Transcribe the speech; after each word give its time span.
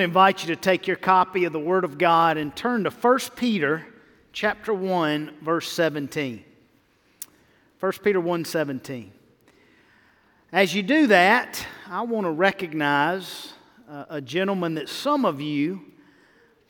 want 0.00 0.06
to 0.06 0.18
invite 0.18 0.42
you 0.42 0.48
to 0.54 0.58
take 0.58 0.86
your 0.86 0.96
copy 0.96 1.44
of 1.44 1.52
the 1.52 1.60
Word 1.60 1.84
of 1.84 1.98
God 1.98 2.38
and 2.38 2.56
turn 2.56 2.84
to 2.84 2.90
1 2.90 3.18
Peter 3.36 3.86
chapter 4.32 4.72
1, 4.72 5.34
verse 5.42 5.70
17. 5.70 6.42
1 7.78 7.92
Peter 8.02 8.18
1 8.18 8.46
17. 8.46 9.12
As 10.52 10.74
you 10.74 10.82
do 10.82 11.08
that, 11.08 11.66
I 11.86 12.00
want 12.00 12.24
to 12.24 12.30
recognize 12.30 13.52
uh, 13.90 14.06
a 14.08 14.22
gentleman 14.22 14.76
that 14.76 14.88
some 14.88 15.26
of 15.26 15.42
you 15.42 15.82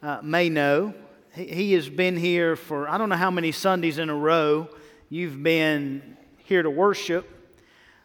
uh, 0.02 0.18
may 0.24 0.48
know. 0.48 0.92
He, 1.32 1.44
he 1.44 1.72
has 1.74 1.88
been 1.88 2.16
here 2.16 2.56
for 2.56 2.88
I 2.88 2.98
don't 2.98 3.10
know 3.10 3.14
how 3.14 3.30
many 3.30 3.52
Sundays 3.52 3.98
in 3.98 4.10
a 4.10 4.16
row 4.16 4.68
you've 5.08 5.40
been 5.40 6.16
here 6.38 6.64
to 6.64 6.70
worship, 6.70 7.30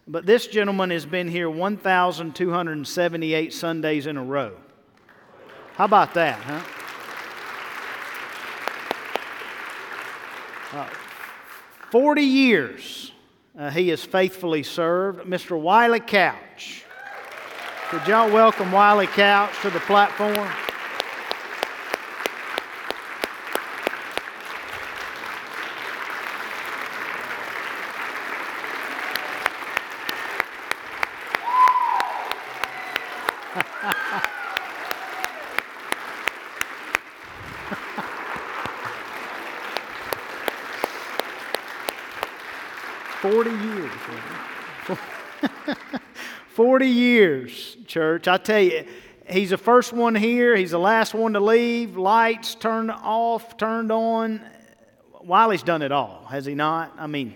but 0.07 0.27
this 0.27 0.45
gentleman 0.45 0.91
has 0.91 1.07
been 1.07 1.27
here 1.27 1.49
1,278 1.49 3.53
Sundays 3.53 4.05
in 4.05 4.17
a 4.17 4.23
row. 4.23 4.55
How 5.75 5.85
about 5.85 6.13
that, 6.13 6.39
huh? 6.39 6.61
Uh, 10.77 10.89
40 11.91 12.21
years 12.21 13.11
uh, 13.57 13.69
he 13.69 13.89
has 13.89 14.03
faithfully 14.03 14.63
served. 14.63 15.25
Mr. 15.25 15.59
Wiley 15.59 16.01
Couch. 16.01 16.83
Could 17.89 18.07
y'all 18.07 18.31
welcome 18.31 18.71
Wiley 18.71 19.07
Couch 19.07 19.51
to 19.61 19.69
the 19.69 19.79
platform? 19.81 20.49
Forty 43.25 43.49
years. 43.49 43.91
40 46.85 46.93
years, 46.93 47.77
church. 47.87 48.27
I 48.27 48.37
tell 48.37 48.59
you, 48.59 48.85
he's 49.27 49.49
the 49.49 49.57
first 49.57 49.91
one 49.91 50.13
here, 50.13 50.55
he's 50.55 50.69
the 50.69 50.77
last 50.77 51.15
one 51.15 51.33
to 51.33 51.39
leave. 51.39 51.97
Lights 51.97 52.53
turned 52.53 52.91
off, 52.91 53.57
turned 53.57 53.91
on. 53.91 54.39
Wiley's 55.23 55.63
done 55.63 55.81
it 55.81 55.91
all, 55.91 56.25
has 56.29 56.45
he 56.45 56.53
not? 56.53 56.93
I 56.99 57.07
mean, 57.07 57.33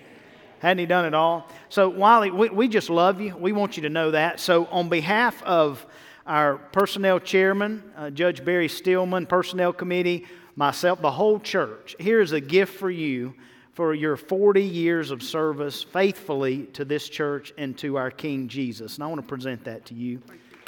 hadn't 0.59 0.77
he 0.77 0.85
done 0.85 1.05
it 1.05 1.15
all? 1.15 1.47
So, 1.69 1.89
Wiley, 1.89 2.29
we, 2.29 2.49
we 2.49 2.67
just 2.67 2.91
love 2.91 3.21
you. 3.21 3.35
We 3.35 3.51
want 3.51 3.75
you 3.75 3.81
to 3.83 3.89
know 3.89 4.11
that. 4.11 4.39
So, 4.39 4.67
on 4.67 4.87
behalf 4.87 5.41
of 5.41 5.83
our 6.27 6.57
personnel 6.57 7.19
chairman, 7.19 7.81
uh, 7.97 8.11
Judge 8.11 8.45
Barry 8.45 8.67
Stillman, 8.67 9.25
personnel 9.25 9.73
committee, 9.73 10.27
myself, 10.55 11.01
the 11.01 11.09
whole 11.09 11.39
church, 11.39 11.95
here 11.97 12.21
is 12.21 12.33
a 12.33 12.41
gift 12.41 12.77
for 12.77 12.91
you 12.91 13.33
for 13.79 13.93
your 13.93 14.17
40 14.17 14.61
years 14.61 15.09
of 15.09 15.23
service 15.23 15.83
faithfully 15.83 16.63
to 16.73 16.83
this 16.83 17.07
church 17.07 17.53
and 17.57 17.77
to 17.77 17.95
our 17.95 18.11
King 18.11 18.49
Jesus. 18.49 18.95
And 18.95 19.05
I 19.05 19.07
want 19.07 19.21
to 19.21 19.25
present 19.25 19.63
that 19.63 19.85
to 19.85 19.93
you 19.93 20.21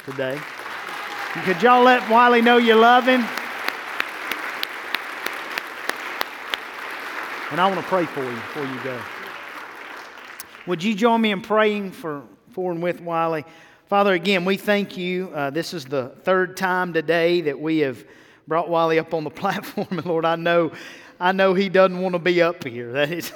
today. 0.06 0.40
Could 1.44 1.60
y'all 1.60 1.84
let 1.84 2.08
Wiley 2.08 2.40
know 2.40 2.56
you 2.56 2.74
love 2.74 3.04
him? 3.04 3.20
And 7.50 7.60
I 7.60 7.66
want 7.68 7.80
to 7.80 7.86
pray 7.86 8.06
for 8.06 8.24
you 8.24 8.30
before 8.30 8.64
you 8.64 8.82
go. 8.82 8.98
Would 10.66 10.82
you 10.82 10.94
join 10.94 11.20
me 11.20 11.32
in 11.32 11.42
praying 11.42 11.90
for, 11.90 12.22
for 12.52 12.72
and 12.72 12.82
with 12.82 13.02
Wiley? 13.02 13.44
Father, 13.88 14.14
again, 14.14 14.46
we 14.46 14.56
thank 14.56 14.96
you. 14.96 15.30
Uh, 15.34 15.50
this 15.50 15.74
is 15.74 15.84
the 15.84 16.14
third 16.22 16.56
time 16.56 16.94
today 16.94 17.42
that 17.42 17.60
we 17.60 17.80
have 17.80 18.02
brought 18.48 18.70
Wiley 18.70 18.98
up 18.98 19.12
on 19.12 19.22
the 19.22 19.30
platform. 19.42 19.88
And 19.90 20.06
Lord, 20.06 20.24
I 20.24 20.36
know 20.36 20.72
I 21.22 21.30
know 21.30 21.54
he 21.54 21.68
doesn't 21.68 22.00
want 22.00 22.14
to 22.14 22.18
be 22.18 22.42
up 22.42 22.64
here. 22.64 22.90
That 22.92 23.12
is, 23.12 23.32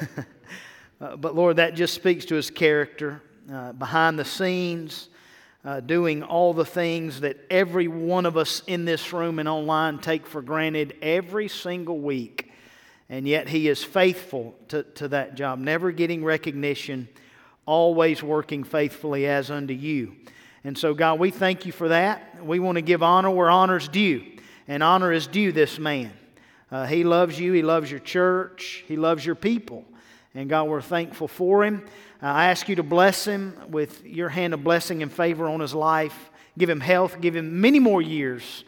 uh, 1.01 1.15
but 1.15 1.37
Lord, 1.37 1.59
that 1.59 1.77
just 1.77 1.95
speaks 1.95 2.25
to 2.25 2.35
his 2.35 2.51
character 2.51 3.23
uh, 3.53 3.75
behind 3.75 4.19
the 4.19 4.25
scenes, 4.25 5.09
uh, 5.65 5.79
doing 5.79 6.25
all 6.25 6.53
the 6.53 6.65
things 6.65 7.21
that 7.21 7.37
every 7.49 7.87
one 7.87 8.27
of 8.27 8.37
us 8.37 8.63
in 8.67 8.87
this 8.87 9.13
room 9.13 9.39
and 9.39 9.49
online 9.49 10.01
take 10.01 10.27
for 10.27 10.43
granted 10.43 10.97
every 11.01 11.47
single 11.47 12.01
week. 12.01 12.51
And 13.09 13.29
yet 13.29 13.47
he 13.49 13.69
is 13.69 13.85
faithful 13.85 14.57
to, 14.69 14.83
to 14.83 15.07
that 15.09 15.37
job, 15.37 15.61
never 15.61 15.93
getting 15.93 16.25
recognition, 16.25 17.07
always 17.67 18.21
working 18.21 18.65
faithfully 18.65 19.29
as 19.29 19.49
unto 19.49 19.75
you. 19.75 20.17
And 20.65 20.77
so, 20.77 20.93
God, 20.93 21.21
we 21.21 21.31
thank 21.31 21.65
you 21.65 21.71
for 21.71 21.87
that. 21.91 22.45
We 22.45 22.59
want 22.59 22.79
to 22.79 22.83
give 22.83 23.05
honor 23.05 23.31
where 23.31 23.49
honor 23.49 23.77
is 23.77 23.87
due, 23.87 24.25
and 24.67 24.83
honor 24.83 25.13
is 25.13 25.29
due 25.29 25.53
this 25.53 25.79
man. 25.79 26.13
Uh, 26.71 26.87
he 26.87 27.05
loves 27.05 27.39
you. 27.39 27.53
He 27.53 27.63
loves 27.63 27.91
your 27.91 28.01
church. 28.01 28.85
He 28.89 28.97
loves 28.97 29.25
your 29.25 29.35
people. 29.35 29.85
And 30.35 30.49
God, 30.51 30.69
we're 30.69 30.83
thankful 30.83 31.29
for 31.29 31.65
him. 31.65 31.87
Uh, 32.23 32.27
I 32.27 32.47
ask 32.47 32.69
you 32.69 32.77
to 32.77 32.83
bless 32.83 33.25
him 33.25 33.57
with 33.69 34.05
your 34.05 34.29
hand 34.29 34.55
of 34.55 34.65
blessing 34.65 35.03
and 35.03 35.13
favor 35.13 35.47
on 35.47 35.61
his 35.61 35.75
life. 35.75 36.31
Give 36.59 36.69
him 36.69 36.81
health. 36.81 37.21
Give 37.21 37.37
him 37.37 37.61
many 37.61 37.79
more 37.79 38.03
years 38.03 38.65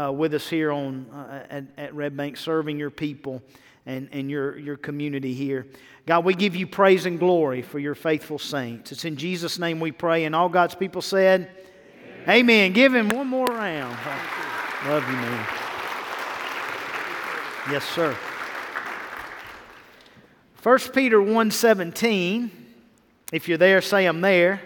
uh, 0.00 0.12
with 0.12 0.34
us 0.34 0.48
here 0.48 0.72
on, 0.72 1.06
uh, 1.12 1.46
at, 1.50 1.64
at 1.76 1.94
Red 1.94 2.16
Bank, 2.16 2.36
serving 2.36 2.78
your 2.78 2.90
people 2.90 3.42
and, 3.86 4.08
and 4.12 4.30
your, 4.30 4.58
your 4.58 4.76
community 4.76 5.34
here. 5.34 5.66
God, 6.06 6.24
we 6.24 6.34
give 6.34 6.56
you 6.56 6.66
praise 6.66 7.06
and 7.06 7.18
glory 7.18 7.62
for 7.62 7.78
your 7.78 7.94
faithful 7.94 8.38
saints. 8.38 8.92
It's 8.92 9.04
in 9.04 9.16
Jesus' 9.16 9.58
name 9.58 9.78
we 9.78 9.92
pray. 9.92 10.24
And 10.24 10.34
all 10.34 10.48
God's 10.48 10.74
people 10.74 11.02
said, 11.02 11.50
Amen. 12.22 12.36
Amen. 12.36 12.72
Give 12.72 12.94
him 12.94 13.08
one 13.08 13.26
more 13.26 13.46
round. 13.46 13.96
Love 14.86 15.06
you, 15.08 15.16
man. 15.16 15.61
Yes, 17.70 17.84
sir. 17.84 18.16
1 20.64 20.78
Peter 20.92 21.20
1:17. 21.20 22.50
If 23.32 23.48
you're 23.48 23.56
there, 23.56 23.80
say 23.80 24.06
I'm 24.06 24.20
there. 24.20 24.60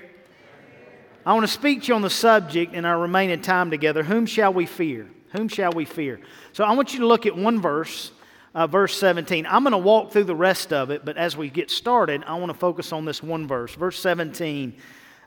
I 1.27 1.34
want 1.34 1.45
to 1.45 1.53
speak 1.53 1.83
to 1.83 1.89
you 1.89 1.95
on 1.95 2.03
the 2.03 2.09
subject 2.09 2.73
in 2.73 2.87
our 2.87 2.99
remaining 2.99 3.43
time 3.43 3.71
together. 3.71 4.03
Whom 4.03 4.25
shall 4.25 4.53
we 4.53 4.65
fear? 4.65 5.09
Whom 5.33 5.49
shall 5.49 5.73
we 5.73 5.84
fear? 5.84 6.21
So 6.53 6.65
I 6.65 6.73
want 6.73 6.95
you 6.95 7.01
to 7.01 7.07
look 7.07 7.27
at 7.27 7.37
one 7.37 7.61
verse, 7.61 8.12
uh, 8.55 8.67
verse 8.67 8.97
17. 8.97 9.47
I'm 9.47 9.63
going 9.63 9.73
to 9.73 9.78
walk 9.78 10.13
through 10.13 10.25
the 10.25 10.34
rest 10.34 10.73
of 10.73 10.91
it, 10.91 11.05
but 11.05 11.19
as 11.19 11.37
we 11.37 11.51
get 11.51 11.71
started, 11.71 12.25
I 12.27 12.37
want 12.37 12.51
to 12.51 12.59
focus 12.59 12.93
on 12.93 13.05
this 13.05 13.23
one 13.23 13.47
verse, 13.47 13.75
verse 13.75 13.99
17. 13.99 14.75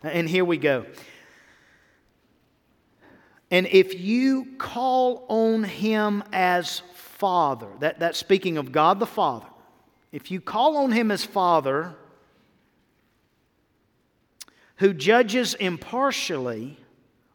And 0.02 0.28
here 0.28 0.46
we 0.46 0.58
go. 0.58 0.86
And 3.52 3.68
if 3.68 4.00
you 4.00 4.48
call 4.58 5.26
on 5.28 5.64
him 5.64 6.24
as 6.32 6.82
Father, 7.20 7.68
that, 7.82 8.00
that's 8.00 8.18
speaking 8.18 8.58
of 8.58 8.72
God 8.72 9.00
the 9.00 9.06
Father. 9.06 9.46
If 10.14 10.32
you 10.32 10.40
call 10.40 10.78
on 10.78 10.94
Him 10.94 11.12
as 11.12 11.26
Father, 11.26 11.94
who 14.78 14.94
judges 14.94 15.54
impartially 15.54 16.78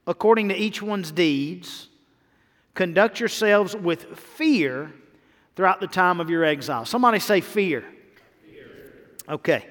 according 0.06 0.48
to 0.48 0.57
each 0.57 0.81
one's 0.81 1.13
deeds, 1.13 1.89
conduct 2.72 3.21
yourselves 3.21 3.77
with 3.77 4.19
fear 4.19 4.91
throughout 5.54 5.81
the 5.81 5.86
time 5.86 6.19
of 6.19 6.31
your 6.31 6.45
exile. 6.45 6.86
Somebody 6.86 7.19
say 7.19 7.42
fear. 7.42 7.84
fear. 8.42 8.66
Okay. 9.28 9.66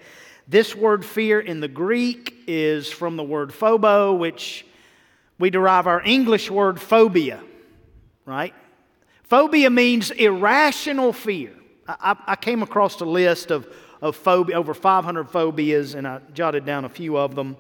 This 0.48 0.75
word 0.75 1.04
fear 1.04 1.39
in 1.39 1.60
the 1.60 1.68
Greek 1.68 2.36
is 2.45 2.88
from 2.92 3.18
the 3.18 3.24
word 3.24 3.50
phobo, 3.50 4.18
which 4.18 4.63
we 5.39 5.50
derive 5.50 5.88
our 5.88 6.04
English 6.04 6.51
word 6.51 6.80
phobia, 6.80 7.42
right? 8.25 8.54
Phobia 9.33 9.71
means 9.71 10.12
irrational 10.12 11.12
fear. 11.12 11.53
I, 11.88 12.15
I, 12.27 12.35
came 12.35 12.62
across 12.62 13.01
a 13.01 13.06
list 13.06 13.50
of, 13.50 13.68
of 14.00 14.15
phobia, 14.15 14.56
over 14.56 14.75
500 14.75 15.27
phobias, 15.27 15.95
and 15.95 16.07
I 16.07 16.19
jotted 16.35 16.65
down 16.65 16.85
a 16.85 16.89
few 16.89 17.18
of 17.18 17.33
them. 17.33 17.57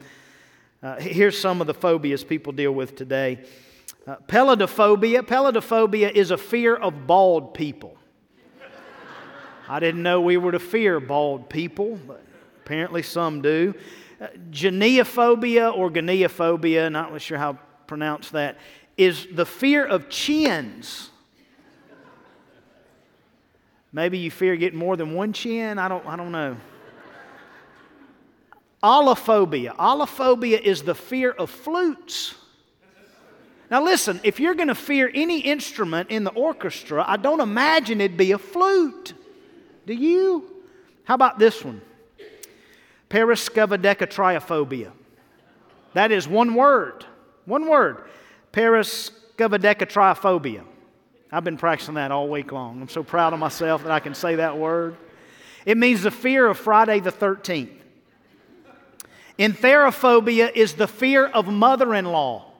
Uh, 0.83 0.97
here's 0.99 1.35
some 1.35 1.61
of 1.61 1.65
the 1.65 1.73
phobias 1.73 2.23
people 2.23 2.53
deal 2.53 2.73
with 2.73 2.95
today. 2.95 3.43
Uh, 4.05 4.17
peladophobia. 4.27 5.23
Peladophobia 5.23 6.11
is 6.11 6.29
a 6.29 6.37
fear 6.37 6.75
of 6.75 7.07
bald 7.07 7.55
people. 7.55 7.97
I 9.67 9.79
didn't 9.79 10.03
know 10.03 10.21
we 10.21 10.37
were 10.37 10.51
to 10.51 10.59
fear 10.59 10.99
bald 10.99 11.49
people, 11.49 11.99
but 12.05 12.23
apparently 12.61 13.01
some 13.01 13.41
do. 13.41 13.73
Uh, 14.21 14.27
geniophobia 14.51 15.75
or 15.75 15.89
goniophobia, 15.89 16.91
not 16.91 17.07
really 17.07 17.19
sure 17.19 17.39
how 17.39 17.53
to 17.53 17.59
pronounce 17.87 18.29
that, 18.29 18.59
is 18.95 19.25
the 19.31 19.47
fear 19.47 19.83
of 19.83 20.07
chins. 20.07 21.09
Maybe 23.93 24.17
you 24.17 24.31
fear 24.31 24.55
getting 24.55 24.79
more 24.79 24.97
than 24.97 25.13
one 25.13 25.33
chin. 25.33 25.77
I 25.77 25.87
don't, 25.87 26.05
I 26.07 26.15
don't 26.15 26.31
know. 26.31 26.57
Aulophobia. 28.83 29.75
Aulophobia 29.77 30.59
is 30.59 30.81
the 30.81 30.95
fear 30.95 31.31
of 31.31 31.49
flutes. 31.49 32.33
Now, 33.69 33.83
listen, 33.83 34.19
if 34.23 34.39
you're 34.39 34.55
going 34.55 34.67
to 34.67 34.75
fear 34.75 35.09
any 35.13 35.39
instrument 35.39 36.09
in 36.09 36.23
the 36.23 36.31
orchestra, 36.31 37.05
I 37.07 37.17
don't 37.17 37.39
imagine 37.39 38.01
it'd 38.01 38.17
be 38.17 38.33
a 38.33 38.37
flute. 38.37 39.13
Do 39.85 39.93
you? 39.93 40.51
How 41.05 41.15
about 41.15 41.39
this 41.39 41.63
one? 41.63 41.81
Paraskevodecatriophobia. 43.09 44.91
That 45.93 46.11
is 46.11 46.27
one 46.27 46.55
word. 46.55 47.05
One 47.45 47.67
word. 47.67 48.03
Paras 48.51 49.11
Scubadecatriophobia. 49.37 50.63
I've 51.33 51.43
been 51.43 51.57
practicing 51.57 51.95
that 51.95 52.11
all 52.11 52.29
week 52.29 52.51
long. 52.51 52.79
I'm 52.79 52.89
so 52.89 53.01
proud 53.01 53.33
of 53.33 53.39
myself 53.39 53.81
that 53.83 53.91
I 53.91 53.99
can 53.99 54.13
say 54.13 54.35
that 54.35 54.55
word. 54.55 54.95
It 55.65 55.79
means 55.79 56.03
the 56.03 56.11
fear 56.11 56.45
of 56.45 56.59
Friday 56.59 56.99
the 56.99 57.11
13th. 57.11 57.71
Entherophobia 59.39 60.51
is 60.53 60.73
the 60.73 60.87
fear 60.87 61.25
of 61.25 61.47
mother 61.47 61.95
in 61.95 62.05
law. 62.05 62.51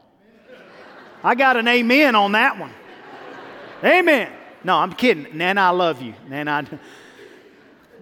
I 1.23 1.35
got 1.35 1.55
an 1.55 1.67
amen 1.67 2.15
on 2.15 2.31
that 2.31 2.57
one. 2.57 2.73
Amen. 3.83 4.31
No, 4.63 4.77
I'm 4.77 4.93
kidding. 4.93 5.37
Nana, 5.37 5.61
I 5.61 5.69
love 5.69 6.01
you. 6.01 6.15
Nana, 6.27 6.67
I 6.71 6.77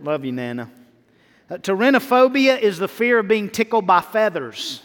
love 0.01 0.23
you, 0.23 0.31
Nana. 0.31 0.71
Uh, 1.49 1.57
Pteronophobia 1.57 2.57
is 2.61 2.79
the 2.79 2.87
fear 2.87 3.19
of 3.19 3.27
being 3.27 3.49
tickled 3.49 3.85
by 3.85 3.99
feathers. 3.99 4.81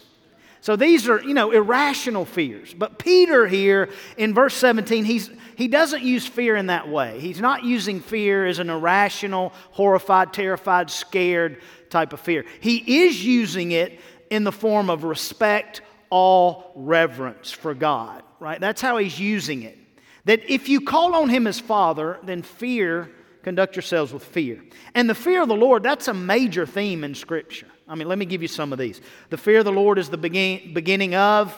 So 0.66 0.74
these 0.74 1.08
are, 1.08 1.22
you 1.22 1.32
know, 1.32 1.52
irrational 1.52 2.24
fears. 2.24 2.74
But 2.74 2.98
Peter 2.98 3.46
here 3.46 3.88
in 4.16 4.34
verse 4.34 4.52
17, 4.56 5.04
he's, 5.04 5.30
he 5.54 5.68
doesn't 5.68 6.02
use 6.02 6.26
fear 6.26 6.56
in 6.56 6.66
that 6.66 6.88
way. 6.88 7.20
He's 7.20 7.40
not 7.40 7.62
using 7.62 8.00
fear 8.00 8.44
as 8.44 8.58
an 8.58 8.68
irrational, 8.68 9.52
horrified, 9.70 10.32
terrified, 10.32 10.90
scared 10.90 11.62
type 11.88 12.12
of 12.12 12.18
fear. 12.18 12.44
He 12.58 13.04
is 13.04 13.24
using 13.24 13.70
it 13.70 14.00
in 14.28 14.42
the 14.42 14.50
form 14.50 14.90
of 14.90 15.04
respect, 15.04 15.82
awe, 16.10 16.64
reverence 16.74 17.52
for 17.52 17.72
God, 17.72 18.24
right? 18.40 18.60
That's 18.60 18.80
how 18.80 18.96
he's 18.96 19.20
using 19.20 19.62
it. 19.62 19.78
That 20.24 20.50
if 20.50 20.68
you 20.68 20.80
call 20.80 21.14
on 21.14 21.28
him 21.28 21.46
as 21.46 21.60
Father, 21.60 22.18
then 22.24 22.42
fear, 22.42 23.08
conduct 23.44 23.76
yourselves 23.76 24.12
with 24.12 24.24
fear. 24.24 24.64
And 24.96 25.08
the 25.08 25.14
fear 25.14 25.42
of 25.42 25.48
the 25.48 25.54
Lord, 25.54 25.84
that's 25.84 26.08
a 26.08 26.12
major 26.14 26.66
theme 26.66 27.04
in 27.04 27.14
Scripture. 27.14 27.68
I 27.88 27.94
mean, 27.94 28.08
let 28.08 28.18
me 28.18 28.24
give 28.24 28.42
you 28.42 28.48
some 28.48 28.72
of 28.72 28.78
these. 28.78 29.00
The 29.30 29.36
fear 29.36 29.60
of 29.60 29.64
the 29.64 29.72
Lord 29.72 29.98
is 29.98 30.08
the 30.08 30.18
begin- 30.18 30.74
beginning 30.74 31.14
of 31.14 31.56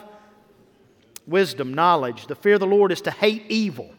wisdom, 1.26 1.74
knowledge. 1.74 2.26
The 2.26 2.34
fear 2.34 2.54
of 2.54 2.60
the 2.60 2.66
Lord 2.66 2.92
is 2.92 3.00
to 3.02 3.10
hate 3.10 3.44
evil. 3.48 3.90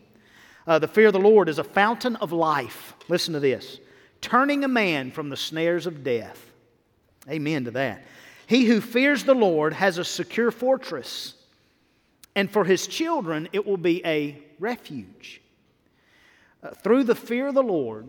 Uh, 0.67 0.79
the 0.79 0.87
fear 0.87 1.07
of 1.07 1.13
the 1.13 1.19
Lord 1.19 1.49
is 1.49 1.57
a 1.57 1.63
fountain 1.63 2.15
of 2.17 2.31
life. 2.31 2.93
Listen 3.07 3.33
to 3.33 3.39
this 3.39 3.79
turning 4.21 4.63
a 4.63 4.67
man 4.67 5.11
from 5.11 5.29
the 5.29 5.37
snares 5.37 5.87
of 5.87 6.03
death. 6.03 6.51
Amen 7.29 7.65
to 7.65 7.71
that. 7.71 8.03
He 8.47 8.65
who 8.65 8.81
fears 8.81 9.23
the 9.23 9.33
Lord 9.33 9.73
has 9.73 9.97
a 9.97 10.03
secure 10.03 10.51
fortress, 10.51 11.35
and 12.35 12.51
for 12.51 12.65
his 12.65 12.87
children 12.87 13.47
it 13.53 13.65
will 13.65 13.77
be 13.77 14.05
a 14.05 14.41
refuge. 14.59 15.41
Uh, 16.61 16.71
through 16.71 17.05
the 17.05 17.15
fear 17.15 17.47
of 17.47 17.53
the 17.53 17.63
Lord, 17.63 18.07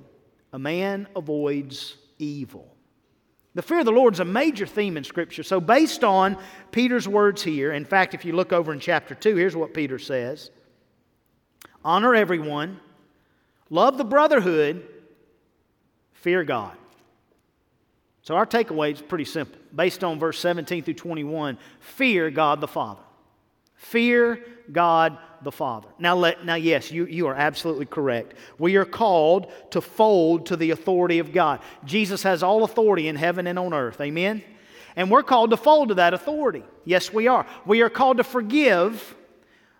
a 0.52 0.58
man 0.58 1.06
avoids 1.14 1.96
evil. 2.18 2.74
The 3.54 3.62
fear 3.62 3.80
of 3.80 3.84
the 3.84 3.92
Lord 3.92 4.14
is 4.14 4.20
a 4.20 4.24
major 4.24 4.66
theme 4.66 4.96
in 4.96 5.02
Scripture. 5.02 5.42
So, 5.42 5.60
based 5.60 6.04
on 6.04 6.36
Peter's 6.70 7.08
words 7.08 7.42
here, 7.42 7.72
in 7.72 7.84
fact, 7.84 8.14
if 8.14 8.24
you 8.24 8.32
look 8.32 8.52
over 8.52 8.72
in 8.72 8.78
chapter 8.78 9.14
2, 9.14 9.34
here's 9.34 9.56
what 9.56 9.74
Peter 9.74 9.98
says 9.98 10.50
Honor 11.84 12.14
everyone, 12.14 12.78
love 13.68 13.98
the 13.98 14.04
brotherhood, 14.04 14.86
fear 16.12 16.44
God. 16.44 16.76
So, 18.22 18.36
our 18.36 18.46
takeaway 18.46 18.92
is 18.92 19.02
pretty 19.02 19.24
simple. 19.24 19.58
Based 19.74 20.04
on 20.04 20.20
verse 20.20 20.38
17 20.38 20.84
through 20.84 20.94
21, 20.94 21.58
fear 21.80 22.30
God 22.30 22.60
the 22.60 22.68
Father. 22.68 23.02
Fear 23.74 24.44
God 24.70 25.18
the 25.42 25.52
Father. 25.52 25.88
Now, 25.98 26.16
let, 26.16 26.44
now 26.44 26.54
yes, 26.54 26.90
you, 26.90 27.06
you 27.06 27.26
are 27.28 27.34
absolutely 27.34 27.86
correct. 27.86 28.34
We 28.58 28.76
are 28.76 28.84
called 28.84 29.52
to 29.70 29.80
fold 29.80 30.46
to 30.46 30.56
the 30.56 30.70
authority 30.70 31.18
of 31.18 31.32
God. 31.32 31.60
Jesus 31.84 32.22
has 32.22 32.42
all 32.42 32.64
authority 32.64 33.08
in 33.08 33.16
heaven 33.16 33.46
and 33.46 33.58
on 33.58 33.72
earth. 33.72 34.00
Amen? 34.00 34.42
And 34.96 35.10
we're 35.10 35.22
called 35.22 35.50
to 35.50 35.56
fold 35.56 35.88
to 35.88 35.94
that 35.94 36.14
authority. 36.14 36.64
Yes, 36.84 37.12
we 37.12 37.28
are. 37.28 37.46
We 37.64 37.82
are 37.82 37.90
called 37.90 38.18
to 38.18 38.24
forgive 38.24 39.14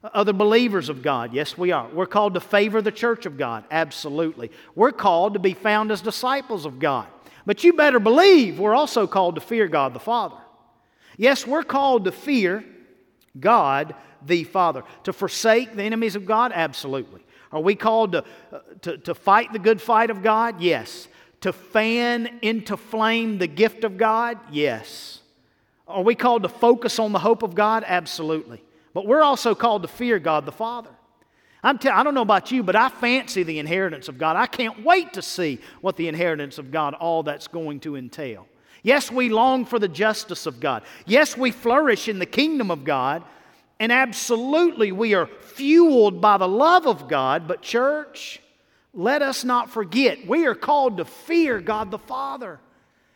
other 0.03 0.33
believers 0.33 0.89
of 0.89 1.03
God. 1.03 1.35
Yes, 1.35 1.59
we 1.59 1.73
are. 1.73 1.89
We're 1.89 2.07
called 2.07 2.35
to 2.35 2.41
favor 2.41 2.81
the 2.81 2.93
church 2.93 3.27
of 3.27 3.37
God. 3.37 3.65
Absolutely. 3.71 4.51
We're 4.75 4.93
called 4.93 5.35
to 5.35 5.41
be 5.41 5.55
found 5.55 5.91
as 5.91 6.01
disciples 6.01 6.65
of 6.65 6.79
God. 6.79 7.07
But 7.45 7.65
you 7.65 7.73
better 7.73 8.01
believe 8.01 8.59
we're 8.59 8.75
also 8.75 9.07
called 9.07 9.35
to 9.35 9.41
fear 9.41 9.69
God 9.69 9.93
the 9.93 10.01
Father. 10.01 10.37
Yes, 11.17 11.47
we're 11.47 11.65
called 11.65 12.05
to 12.05 12.12
fear 12.12 12.65
God 13.39 13.95
the 14.25 14.45
Father. 14.45 14.83
To 15.05 15.13
forsake 15.13 15.75
the 15.75 15.83
enemies 15.83 16.17
of 16.17 16.27
God? 16.27 16.53
Absolutely. 16.55 17.25
Are 17.53 17.61
we 17.61 17.75
called 17.75 18.13
to, 18.13 18.25
to, 18.83 18.99
to 18.99 19.15
fight 19.15 19.53
the 19.53 19.59
good 19.59 19.81
fight 19.83 20.11
of 20.11 20.23
God? 20.23 20.61
Yes. 20.61 21.09
To 21.43 21.53
fan 21.53 22.39
into 22.43 22.77
flame 22.77 23.39
the 23.39 23.47
gift 23.47 23.85
of 23.85 23.97
God? 23.97 24.39
Yes. 24.53 25.21
Are 25.89 26.03
we 26.03 26.15
called 26.15 26.45
to 26.45 26.49
focus 26.49 26.99
on 26.99 27.13
the 27.13 27.19
hope 27.19 27.43
of 27.43 27.55
God? 27.55 27.85
Absolutely. 27.87 28.63
But 28.95 29.07
we're 29.07 29.23
also 29.23 29.55
called 29.55 29.83
to 29.83 29.89
fear 29.89 30.19
God 30.19 30.47
the 30.47 30.53
Father. 30.53 30.91
I'm 31.63 31.79
tell, 31.79 31.93
I 31.93 32.03
don't 32.03 32.15
know 32.15 32.23
about 32.23 32.51
you, 32.51 32.63
but 32.63 32.77
I 32.77 32.89
fancy 32.89 33.43
the 33.43 33.59
inheritance 33.59 34.09
of 34.09 34.17
God. 34.17 34.37
I 34.37 34.47
can't 34.47 34.85
wait 34.85 35.13
to 35.15 35.23
see 35.23 35.61
what 35.81 35.97
the 35.97 36.09
inheritance 36.09 36.59
of 36.59 36.71
God, 36.71 36.95
all 36.95 37.23
that's 37.23 37.49
going 37.49 37.81
to 37.81 37.97
entail. 37.97 38.47
Yes, 38.83 39.11
we 39.11 39.29
long 39.29 39.67
for 39.67 39.79
the 39.79 39.89
justice 39.89 40.47
of 40.47 40.59
God. 40.59 40.85
Yes, 41.05 41.37
we 41.37 41.51
flourish 41.51 42.09
in 42.09 42.19
the 42.19 42.27
kingdom 42.27 42.71
of 42.71 42.85
God. 42.85 43.23
And 43.81 43.91
absolutely, 43.91 44.93
we 44.93 45.15
are 45.15 45.27
fueled 45.27 46.21
by 46.21 46.37
the 46.37 46.47
love 46.47 46.87
of 46.87 47.09
God. 47.09 47.49
But, 47.49 47.62
church, 47.62 48.41
let 48.93 49.23
us 49.23 49.43
not 49.43 49.71
forget 49.71 50.27
we 50.27 50.47
are 50.47 50.55
called 50.55 50.99
to 50.99 51.06
fear 51.06 51.61
God 51.61 51.91
the 51.91 51.99
Father. 51.99 52.61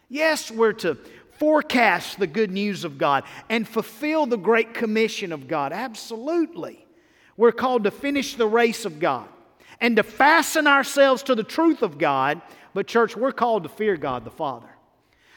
Yes, 0.08 0.50
we're 0.50 0.72
to 0.72 0.96
forecast 1.38 2.18
the 2.18 2.26
good 2.26 2.50
news 2.50 2.84
of 2.84 2.96
God 2.96 3.24
and 3.50 3.68
fulfill 3.68 4.24
the 4.24 4.38
great 4.38 4.72
commission 4.72 5.32
of 5.32 5.48
God. 5.48 5.72
Absolutely. 5.72 6.84
We're 7.36 7.52
called 7.52 7.84
to 7.84 7.90
finish 7.90 8.34
the 8.34 8.46
race 8.46 8.84
of 8.84 8.98
God 8.98 9.28
and 9.80 9.96
to 9.96 10.02
fasten 10.02 10.66
ourselves 10.66 11.24
to 11.24 11.34
the 11.34 11.44
truth 11.44 11.82
of 11.82 11.98
God. 11.98 12.40
But, 12.72 12.86
church, 12.86 13.16
we're 13.16 13.32
called 13.32 13.64
to 13.64 13.68
fear 13.68 13.96
God 13.96 14.24
the 14.24 14.30
Father. 14.30 14.73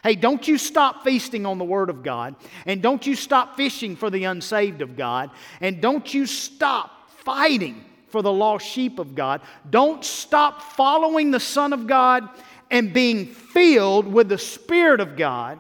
Hey, 0.08 0.16
don't 0.16 0.48
you 0.48 0.58
stop 0.58 1.04
feasting 1.04 1.46
on 1.46 1.58
the 1.58 1.66
Word 1.66 1.90
of 1.90 2.02
God, 2.02 2.38
and 2.66 2.82
don't 2.82 3.06
you 3.06 3.14
stop 3.14 3.58
fishing 3.58 3.98
for 3.98 4.10
the 4.10 4.24
unsaved 4.24 4.82
of 4.82 4.96
God, 4.96 5.32
and 5.60 5.82
don't 5.82 6.14
you 6.14 6.26
stop 6.26 7.10
fighting 7.10 7.84
for 8.08 8.22
the 8.22 8.32
lost 8.32 8.66
sheep 8.66 9.00
of 9.00 9.16
God. 9.16 9.42
Don't 9.70 10.06
stop 10.06 10.62
following 10.62 11.32
the 11.32 11.42
Son 11.42 11.74
of 11.74 11.88
God 11.88 12.30
and 12.72 12.94
being 12.94 13.26
filled 13.26 14.08
with 14.08 14.30
the 14.30 14.38
Spirit 14.38 15.02
of 15.02 15.18
God. 15.18 15.60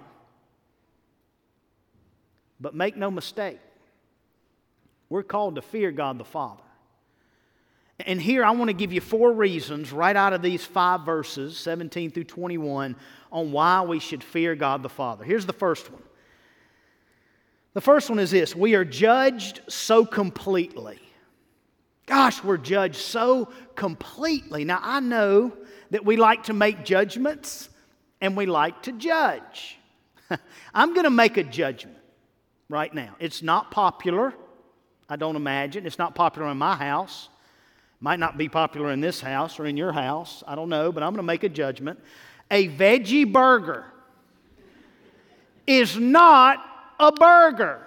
But 2.61 2.73
make 2.73 2.95
no 2.95 3.11
mistake, 3.11 3.59
we're 5.09 5.23
called 5.23 5.55
to 5.55 5.61
fear 5.61 5.91
God 5.91 6.17
the 6.17 6.23
Father. 6.23 6.63
And 8.05 8.21
here 8.21 8.45
I 8.45 8.51
want 8.51 8.69
to 8.69 8.73
give 8.73 8.93
you 8.93 9.01
four 9.01 9.31
reasons 9.31 9.91
right 9.91 10.15
out 10.15 10.33
of 10.33 10.41
these 10.41 10.63
five 10.63 11.01
verses, 11.01 11.57
17 11.57 12.11
through 12.11 12.25
21, 12.25 12.95
on 13.31 13.51
why 13.51 13.81
we 13.81 13.99
should 13.99 14.23
fear 14.23 14.55
God 14.55 14.83
the 14.83 14.89
Father. 14.89 15.23
Here's 15.23 15.45
the 15.45 15.53
first 15.53 15.91
one. 15.91 16.03
The 17.73 17.81
first 17.81 18.09
one 18.09 18.19
is 18.19 18.31
this 18.31 18.55
we 18.55 18.75
are 18.75 18.85
judged 18.85 19.61
so 19.67 20.05
completely. 20.05 20.99
Gosh, 22.05 22.43
we're 22.43 22.57
judged 22.57 22.95
so 22.95 23.49
completely. 23.75 24.63
Now, 24.63 24.79
I 24.81 24.99
know 25.01 25.51
that 25.89 26.05
we 26.05 26.17
like 26.17 26.43
to 26.43 26.53
make 26.53 26.85
judgments 26.85 27.69
and 28.21 28.37
we 28.37 28.45
like 28.45 28.83
to 28.83 28.93
judge. 28.93 29.77
I'm 30.73 30.93
going 30.93 31.03
to 31.03 31.09
make 31.09 31.37
a 31.37 31.43
judgment 31.43 31.97
right 32.69 32.93
now. 32.93 33.15
It's 33.19 33.43
not 33.43 33.71
popular, 33.71 34.33
I 35.09 35.15
don't 35.17 35.35
imagine. 35.35 35.85
It's 35.85 35.99
not 35.99 36.15
popular 36.15 36.47
in 36.47 36.57
my 36.57 36.75
house. 36.75 37.29
Might 37.99 38.19
not 38.19 38.37
be 38.37 38.47
popular 38.47 38.91
in 38.91 39.01
this 39.01 39.19
house 39.19 39.59
or 39.59 39.65
in 39.65 39.75
your 39.75 39.91
house. 39.91 40.43
I 40.47 40.55
don't 40.55 40.69
know, 40.69 40.91
but 40.91 41.01
I'm 41.01 41.11
going 41.11 41.17
to 41.17 41.23
make 41.23 41.43
a 41.43 41.49
judgment. 41.49 41.99
A 42.51 42.69
veggie 42.69 43.31
burger 43.31 43.85
is 45.65 45.97
not 45.97 46.63
a 46.99 47.11
burger. 47.11 47.85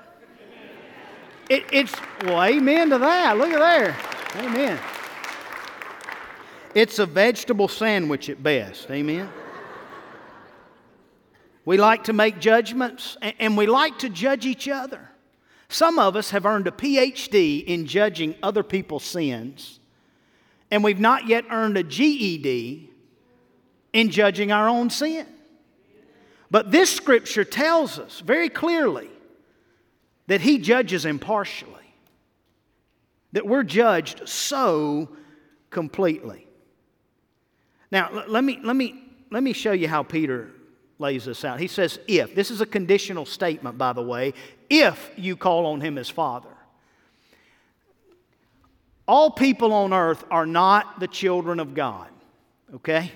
It, 1.48 1.64
it's, 1.72 1.94
well, 2.22 2.42
amen 2.42 2.90
to 2.90 2.98
that. 2.98 3.36
Look 3.38 3.50
at 3.50 3.58
there. 3.58 3.96
Amen. 4.44 4.78
It's 6.74 6.98
a 6.98 7.06
vegetable 7.06 7.68
sandwich 7.68 8.28
at 8.28 8.42
best. 8.42 8.90
Amen. 8.90 9.28
We 11.64 11.76
like 11.76 12.04
to 12.04 12.12
make 12.12 12.38
judgments 12.40 13.16
and 13.20 13.56
we 13.56 13.66
like 13.66 13.98
to 14.00 14.08
judge 14.08 14.46
each 14.46 14.68
other. 14.68 15.08
Some 15.68 15.98
of 15.98 16.16
us 16.16 16.30
have 16.30 16.46
earned 16.46 16.66
a 16.66 16.72
PhD 16.72 17.64
in 17.64 17.86
judging 17.86 18.34
other 18.42 18.62
people's 18.62 19.04
sins 19.04 19.79
and 20.70 20.84
we've 20.84 21.00
not 21.00 21.26
yet 21.26 21.44
earned 21.50 21.76
a 21.76 21.82
GED 21.82 22.90
in 23.92 24.10
judging 24.10 24.52
our 24.52 24.68
own 24.68 24.90
sin. 24.90 25.26
But 26.50 26.70
this 26.70 26.90
scripture 26.94 27.44
tells 27.44 27.98
us 27.98 28.20
very 28.20 28.48
clearly 28.48 29.08
that 30.26 30.40
He 30.40 30.58
judges 30.58 31.04
impartially, 31.04 31.94
that 33.32 33.46
we're 33.46 33.62
judged 33.62 34.28
so 34.28 35.08
completely. 35.70 36.46
Now, 37.92 38.24
let 38.28 38.44
me, 38.44 38.58
let 38.62 38.76
me, 38.76 39.02
let 39.30 39.42
me 39.42 39.52
show 39.52 39.72
you 39.72 39.88
how 39.88 40.02
Peter 40.02 40.50
lays 40.98 41.24
this 41.24 41.44
out. 41.44 41.58
He 41.58 41.66
says, 41.66 41.98
if. 42.06 42.34
This 42.34 42.50
is 42.50 42.60
a 42.60 42.66
conditional 42.66 43.26
statement, 43.26 43.78
by 43.78 43.92
the 43.92 44.02
way. 44.02 44.34
If 44.68 45.10
you 45.16 45.36
call 45.36 45.66
on 45.66 45.80
Him 45.80 45.98
as 45.98 46.08
Father. 46.08 46.50
All 49.10 49.28
people 49.28 49.72
on 49.72 49.92
earth 49.92 50.22
are 50.30 50.46
not 50.46 51.00
the 51.00 51.08
children 51.08 51.58
of 51.58 51.74
God, 51.74 52.08
okay? 52.76 53.10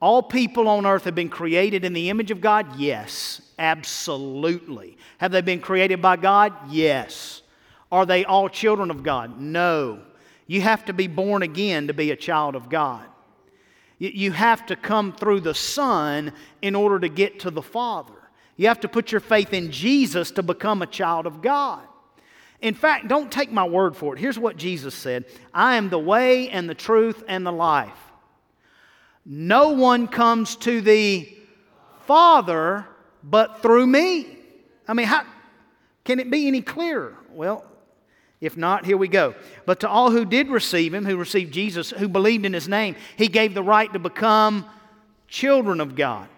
All 0.00 0.22
people 0.22 0.66
on 0.68 0.86
earth 0.86 1.04
have 1.04 1.14
been 1.14 1.28
created 1.28 1.84
in 1.84 1.92
the 1.92 2.08
image 2.08 2.30
of 2.30 2.40
God? 2.40 2.78
Yes, 2.78 3.42
absolutely. 3.58 4.96
Have 5.18 5.30
they 5.30 5.42
been 5.42 5.60
created 5.60 6.00
by 6.00 6.16
God? 6.16 6.54
Yes. 6.70 7.42
Are 7.92 8.06
they 8.06 8.24
all 8.24 8.48
children 8.48 8.90
of 8.90 9.02
God? 9.02 9.38
No. 9.38 10.00
You 10.46 10.62
have 10.62 10.86
to 10.86 10.94
be 10.94 11.08
born 11.08 11.42
again 11.42 11.88
to 11.88 11.92
be 11.92 12.10
a 12.10 12.16
child 12.16 12.56
of 12.56 12.70
God. 12.70 13.04
You 13.98 14.32
have 14.32 14.64
to 14.66 14.76
come 14.76 15.12
through 15.12 15.40
the 15.40 15.54
Son 15.54 16.32
in 16.62 16.74
order 16.74 16.98
to 17.00 17.08
get 17.10 17.40
to 17.40 17.50
the 17.50 17.60
Father. 17.60 18.14
You 18.56 18.68
have 18.68 18.80
to 18.80 18.88
put 18.88 19.12
your 19.12 19.20
faith 19.20 19.52
in 19.52 19.72
Jesus 19.72 20.30
to 20.30 20.42
become 20.42 20.80
a 20.80 20.86
child 20.86 21.26
of 21.26 21.42
God. 21.42 21.86
In 22.60 22.74
fact, 22.74 23.06
don't 23.08 23.30
take 23.30 23.52
my 23.52 23.64
word 23.64 23.96
for 23.96 24.14
it. 24.14 24.18
Here's 24.18 24.38
what 24.38 24.56
Jesus 24.56 24.94
said 24.94 25.24
I 25.54 25.76
am 25.76 25.90
the 25.90 25.98
way 25.98 26.48
and 26.50 26.68
the 26.68 26.74
truth 26.74 27.22
and 27.28 27.46
the 27.46 27.52
life. 27.52 27.98
No 29.24 29.70
one 29.70 30.08
comes 30.08 30.56
to 30.56 30.80
the 30.80 31.28
Father 32.06 32.86
but 33.22 33.62
through 33.62 33.86
me. 33.86 34.38
I 34.86 34.94
mean, 34.94 35.06
how 35.06 35.24
can 36.04 36.18
it 36.18 36.30
be 36.30 36.48
any 36.48 36.62
clearer? 36.62 37.14
Well, 37.30 37.64
if 38.40 38.56
not, 38.56 38.86
here 38.86 38.96
we 38.96 39.08
go. 39.08 39.34
But 39.66 39.80
to 39.80 39.88
all 39.88 40.10
who 40.10 40.24
did 40.24 40.48
receive 40.48 40.94
him, 40.94 41.04
who 41.04 41.16
received 41.16 41.52
Jesus, 41.52 41.90
who 41.90 42.08
believed 42.08 42.46
in 42.46 42.52
his 42.52 42.68
name, 42.68 42.96
he 43.16 43.28
gave 43.28 43.52
the 43.52 43.62
right 43.62 43.92
to 43.92 43.98
become 43.98 44.64
children 45.26 45.80
of 45.80 45.94
God. 45.94 46.28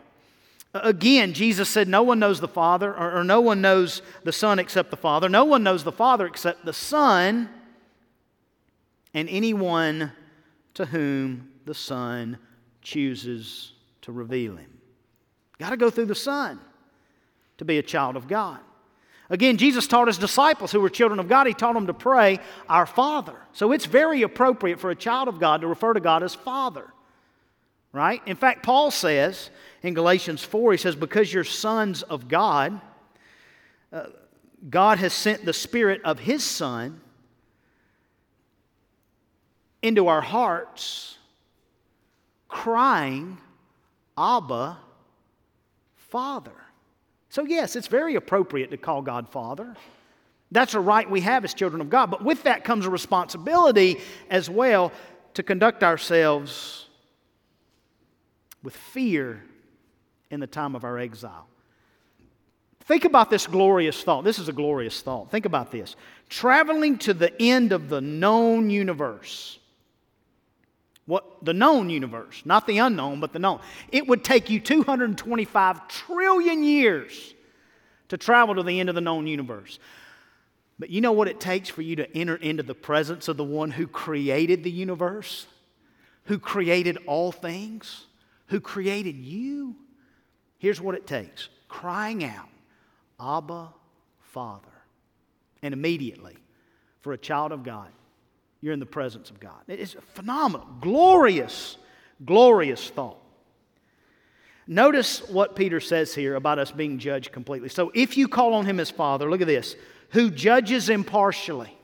Again, 0.72 1.32
Jesus 1.32 1.68
said, 1.68 1.88
No 1.88 2.02
one 2.02 2.20
knows 2.20 2.40
the 2.40 2.48
Father, 2.48 2.94
or, 2.94 3.18
or, 3.18 3.24
no 3.24 3.40
one 3.40 3.60
knows 3.60 4.02
the 4.22 4.32
Son 4.32 4.58
except 4.58 4.90
the 4.90 4.96
Father. 4.96 5.28
No 5.28 5.44
one 5.44 5.64
knows 5.64 5.82
the 5.82 5.92
Father 5.92 6.26
except 6.26 6.64
the 6.64 6.72
Son, 6.72 7.48
and 9.12 9.28
anyone 9.28 10.12
to 10.74 10.84
whom 10.86 11.50
the 11.64 11.74
Son 11.74 12.38
chooses 12.82 13.72
to 14.02 14.12
reveal 14.12 14.56
him. 14.56 14.78
Got 15.58 15.70
to 15.70 15.76
go 15.76 15.90
through 15.90 16.06
the 16.06 16.14
Son 16.14 16.60
to 17.58 17.64
be 17.64 17.78
a 17.78 17.82
child 17.82 18.16
of 18.16 18.28
God. 18.28 18.60
Again, 19.28 19.58
Jesus 19.58 19.86
taught 19.86 20.08
his 20.08 20.18
disciples 20.18 20.72
who 20.72 20.80
were 20.80 20.88
children 20.88 21.20
of 21.20 21.28
God, 21.28 21.46
he 21.46 21.54
taught 21.54 21.74
them 21.74 21.86
to 21.86 21.94
pray, 21.94 22.38
Our 22.68 22.86
Father. 22.86 23.36
So 23.52 23.72
it's 23.72 23.86
very 23.86 24.22
appropriate 24.22 24.80
for 24.80 24.90
a 24.90 24.96
child 24.96 25.28
of 25.28 25.38
God 25.38 25.60
to 25.60 25.66
refer 25.66 25.92
to 25.92 26.00
God 26.00 26.22
as 26.22 26.34
Father. 26.34 26.92
Right? 27.92 28.22
In 28.26 28.36
fact, 28.36 28.62
Paul 28.62 28.90
says 28.90 29.50
in 29.82 29.94
Galatians 29.94 30.42
4, 30.42 30.72
he 30.72 30.78
says, 30.78 30.94
Because 30.94 31.32
you're 31.32 31.44
sons 31.44 32.02
of 32.02 32.28
God, 32.28 32.80
uh, 33.92 34.06
God 34.68 34.98
has 34.98 35.12
sent 35.12 35.44
the 35.44 35.52
Spirit 35.52 36.02
of 36.04 36.18
His 36.18 36.44
Son 36.44 37.00
into 39.82 40.08
our 40.08 40.20
hearts, 40.20 41.16
crying, 42.48 43.38
Abba, 44.18 44.78
Father. 45.96 46.52
So, 47.30 47.44
yes, 47.44 47.76
it's 47.76 47.86
very 47.86 48.16
appropriate 48.16 48.70
to 48.72 48.76
call 48.76 49.00
God 49.00 49.28
Father. 49.28 49.74
That's 50.52 50.74
a 50.74 50.80
right 50.80 51.08
we 51.08 51.20
have 51.20 51.44
as 51.44 51.54
children 51.54 51.80
of 51.80 51.88
God. 51.88 52.10
But 52.10 52.24
with 52.24 52.42
that 52.42 52.64
comes 52.64 52.84
a 52.84 52.90
responsibility 52.90 53.98
as 54.28 54.50
well 54.50 54.92
to 55.34 55.42
conduct 55.42 55.84
ourselves 55.84 56.86
with 58.62 58.76
fear 58.76 59.42
in 60.30 60.40
the 60.40 60.46
time 60.46 60.74
of 60.74 60.84
our 60.84 60.98
exile. 60.98 61.46
Think 62.84 63.04
about 63.04 63.30
this 63.30 63.46
glorious 63.46 64.02
thought. 64.02 64.24
This 64.24 64.38
is 64.38 64.48
a 64.48 64.52
glorious 64.52 65.00
thought. 65.00 65.30
Think 65.30 65.44
about 65.44 65.70
this. 65.70 65.94
Traveling 66.28 66.98
to 66.98 67.14
the 67.14 67.32
end 67.40 67.72
of 67.72 67.88
the 67.88 68.00
known 68.00 68.70
universe. 68.70 69.58
What 71.06 71.44
the 71.44 71.54
known 71.54 71.90
universe, 71.90 72.42
not 72.44 72.66
the 72.66 72.78
unknown, 72.78 73.20
but 73.20 73.32
the 73.32 73.38
known. 73.38 73.60
It 73.90 74.06
would 74.06 74.22
take 74.22 74.48
you 74.48 74.60
225 74.60 75.88
trillion 75.88 76.62
years 76.62 77.34
to 78.08 78.16
travel 78.16 78.56
to 78.56 78.62
the 78.62 78.78
end 78.78 78.88
of 78.88 78.94
the 78.94 79.00
known 79.00 79.26
universe. 79.26 79.78
But 80.78 80.90
you 80.90 81.00
know 81.00 81.12
what 81.12 81.28
it 81.28 81.40
takes 81.40 81.68
for 81.68 81.82
you 81.82 81.96
to 81.96 82.16
enter 82.16 82.36
into 82.36 82.62
the 82.62 82.74
presence 82.74 83.28
of 83.28 83.36
the 83.36 83.44
one 83.44 83.70
who 83.70 83.86
created 83.86 84.64
the 84.64 84.70
universe, 84.70 85.46
who 86.24 86.38
created 86.38 86.96
all 87.06 87.32
things, 87.32 88.06
who 88.46 88.60
created 88.60 89.16
you? 89.16 89.76
Here's 90.60 90.80
what 90.80 90.94
it 90.94 91.06
takes 91.06 91.48
crying 91.68 92.22
out, 92.22 92.48
Abba, 93.18 93.70
Father. 94.20 94.68
And 95.62 95.74
immediately, 95.74 96.36
for 97.00 97.12
a 97.12 97.18
child 97.18 97.50
of 97.50 97.64
God, 97.64 97.88
you're 98.60 98.72
in 98.72 98.80
the 98.80 98.86
presence 98.86 99.30
of 99.30 99.40
God. 99.40 99.60
It 99.66 99.80
is 99.80 99.94
a 99.94 100.00
phenomenal, 100.00 100.66
glorious, 100.80 101.76
glorious 102.24 102.88
thought. 102.90 103.16
Notice 104.66 105.26
what 105.28 105.56
Peter 105.56 105.80
says 105.80 106.14
here 106.14 106.34
about 106.34 106.58
us 106.58 106.70
being 106.70 106.98
judged 106.98 107.32
completely. 107.32 107.70
So, 107.70 107.90
if 107.94 108.16
you 108.16 108.28
call 108.28 108.54
on 108.54 108.66
him 108.66 108.78
as 108.78 108.90
Father, 108.90 109.28
look 109.28 109.40
at 109.40 109.46
this, 109.46 109.76
who 110.10 110.30
judges 110.30 110.90
impartially. 110.90 111.74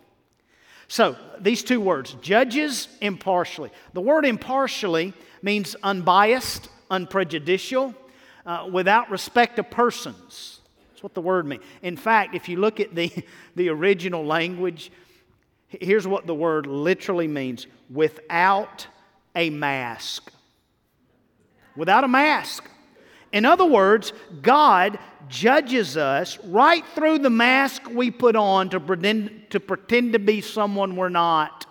So, 0.87 1.16
these 1.40 1.62
two 1.62 1.80
words, 1.80 2.14
judges 2.21 2.88
impartially. 3.00 3.71
The 3.95 4.02
word 4.02 4.26
impartially 4.26 5.14
means 5.42 5.75
unbiased, 5.83 6.68
unprejudicial, 6.90 7.95
uh, 8.46 8.68
without 8.70 9.10
respect 9.10 9.58
of 9.58 9.68
persons. 9.70 10.60
That's 10.90 11.02
what 11.02 11.14
the 11.14 11.20
word 11.20 11.46
means. 11.46 11.62
In 11.82 11.96
fact, 11.96 12.34
if 12.34 12.48
you 12.48 12.56
look 12.58 12.80
at 12.80 12.94
the, 12.94 13.12
the 13.56 13.68
original 13.68 14.24
language, 14.24 14.90
here's 15.68 16.06
what 16.06 16.26
the 16.26 16.34
word 16.34 16.66
literally 16.66 17.28
means 17.28 17.66
without 17.90 18.86
a 19.34 19.50
mask. 19.50 20.32
Without 21.76 22.04
a 22.04 22.08
mask. 22.08 22.64
In 23.32 23.44
other 23.44 23.66
words, 23.66 24.12
God 24.40 24.98
judges 25.28 25.96
us 25.96 26.38
right 26.44 26.84
through 26.94 27.18
the 27.18 27.30
mask 27.30 27.82
we 27.90 28.10
put 28.10 28.36
on 28.36 28.70
to 28.70 28.80
pretend 28.80 29.50
to, 29.50 29.60
pretend 29.60 30.12
to 30.12 30.18
be 30.18 30.40
someone 30.40 30.96
we're 30.96 31.08
not. 31.08 31.65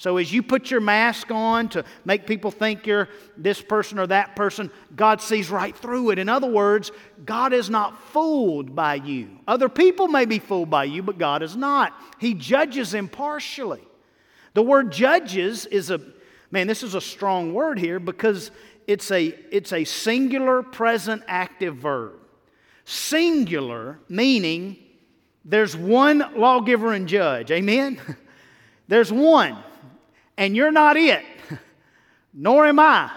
So, 0.00 0.16
as 0.16 0.32
you 0.32 0.42
put 0.42 0.70
your 0.70 0.80
mask 0.80 1.30
on 1.30 1.68
to 1.68 1.84
make 2.06 2.26
people 2.26 2.50
think 2.50 2.86
you're 2.86 3.10
this 3.36 3.60
person 3.60 3.98
or 3.98 4.06
that 4.06 4.34
person, 4.34 4.70
God 4.96 5.20
sees 5.20 5.50
right 5.50 5.76
through 5.76 6.08
it. 6.08 6.18
In 6.18 6.26
other 6.26 6.46
words, 6.46 6.90
God 7.26 7.52
is 7.52 7.68
not 7.68 8.00
fooled 8.04 8.74
by 8.74 8.94
you. 8.94 9.28
Other 9.46 9.68
people 9.68 10.08
may 10.08 10.24
be 10.24 10.38
fooled 10.38 10.70
by 10.70 10.84
you, 10.84 11.02
but 11.02 11.18
God 11.18 11.42
is 11.42 11.54
not. 11.54 11.92
He 12.18 12.32
judges 12.32 12.94
impartially. 12.94 13.86
The 14.54 14.62
word 14.62 14.90
judges 14.90 15.66
is 15.66 15.90
a, 15.90 16.00
man, 16.50 16.66
this 16.66 16.82
is 16.82 16.94
a 16.94 17.00
strong 17.02 17.52
word 17.52 17.78
here 17.78 18.00
because 18.00 18.52
it's 18.86 19.10
a, 19.10 19.26
it's 19.52 19.74
a 19.74 19.84
singular 19.84 20.62
present 20.62 21.24
active 21.28 21.76
verb. 21.76 22.14
Singular 22.86 23.98
meaning 24.08 24.78
there's 25.44 25.76
one 25.76 26.24
lawgiver 26.38 26.94
and 26.94 27.06
judge. 27.06 27.50
Amen? 27.50 28.00
There's 28.88 29.12
one 29.12 29.62
and 30.40 30.56
you're 30.56 30.72
not 30.72 30.96
it, 30.96 31.22
nor 32.34 32.66
am 32.66 32.80
I. 32.80 33.10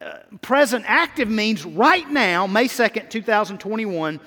Uh, 0.00 0.16
present 0.40 0.84
active 0.88 1.28
means 1.28 1.64
right 1.64 2.08
now, 2.10 2.46
May 2.46 2.64
2nd, 2.64 3.10
2021, 3.10 4.18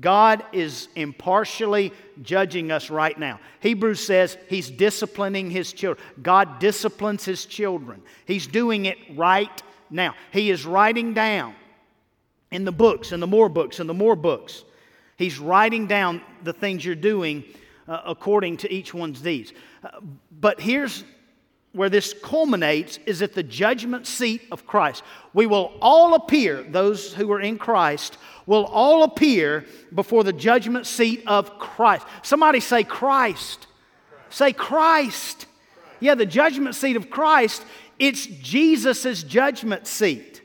God 0.00 0.44
is 0.52 0.88
impartially 0.96 1.92
judging 2.22 2.72
us 2.72 2.90
right 2.90 3.16
now. 3.16 3.38
Hebrews 3.60 4.04
says 4.04 4.36
He's 4.48 4.68
disciplining 4.68 5.48
His 5.50 5.72
children. 5.72 6.04
God 6.22 6.58
disciplines 6.58 7.24
His 7.24 7.46
children. 7.46 8.02
He's 8.24 8.48
doing 8.48 8.86
it 8.86 8.98
right 9.14 9.62
now. 9.90 10.14
He 10.32 10.50
is 10.50 10.66
writing 10.66 11.14
down 11.14 11.54
in 12.50 12.64
the 12.64 12.72
books, 12.72 13.12
and 13.12 13.22
the 13.22 13.28
more 13.28 13.48
books, 13.48 13.78
and 13.78 13.88
the 13.88 13.94
more 13.94 14.16
books. 14.16 14.64
He's 15.16 15.38
writing 15.38 15.86
down 15.86 16.22
the 16.42 16.52
things 16.52 16.84
you're 16.84 16.96
doing 16.96 17.44
uh, 17.90 18.02
according 18.06 18.56
to 18.56 18.72
each 18.72 18.94
one's 18.94 19.20
deeds. 19.20 19.52
Uh, 19.82 19.88
but 20.30 20.60
here's 20.60 21.02
where 21.72 21.90
this 21.90 22.14
culminates 22.22 23.00
is 23.04 23.20
at 23.20 23.34
the 23.34 23.42
judgment 23.42 24.06
seat 24.06 24.42
of 24.52 24.64
Christ. 24.64 25.02
We 25.34 25.46
will 25.46 25.72
all 25.80 26.14
appear, 26.14 26.62
those 26.62 27.12
who 27.12 27.30
are 27.32 27.40
in 27.40 27.58
Christ, 27.58 28.16
will 28.46 28.64
all 28.66 29.02
appear 29.02 29.66
before 29.92 30.22
the 30.22 30.32
judgment 30.32 30.86
seat 30.86 31.24
of 31.26 31.58
Christ. 31.58 32.06
Somebody 32.22 32.60
say 32.60 32.84
Christ. 32.84 33.66
Christ. 34.08 34.36
Say 34.36 34.52
Christ. 34.52 35.38
Christ. 35.38 35.46
Yeah, 36.00 36.14
the 36.14 36.26
judgment 36.26 36.76
seat 36.76 36.96
of 36.96 37.10
Christ, 37.10 37.64
it's 37.98 38.24
Jesus' 38.24 39.24
judgment 39.24 39.86
seat. 39.86 40.42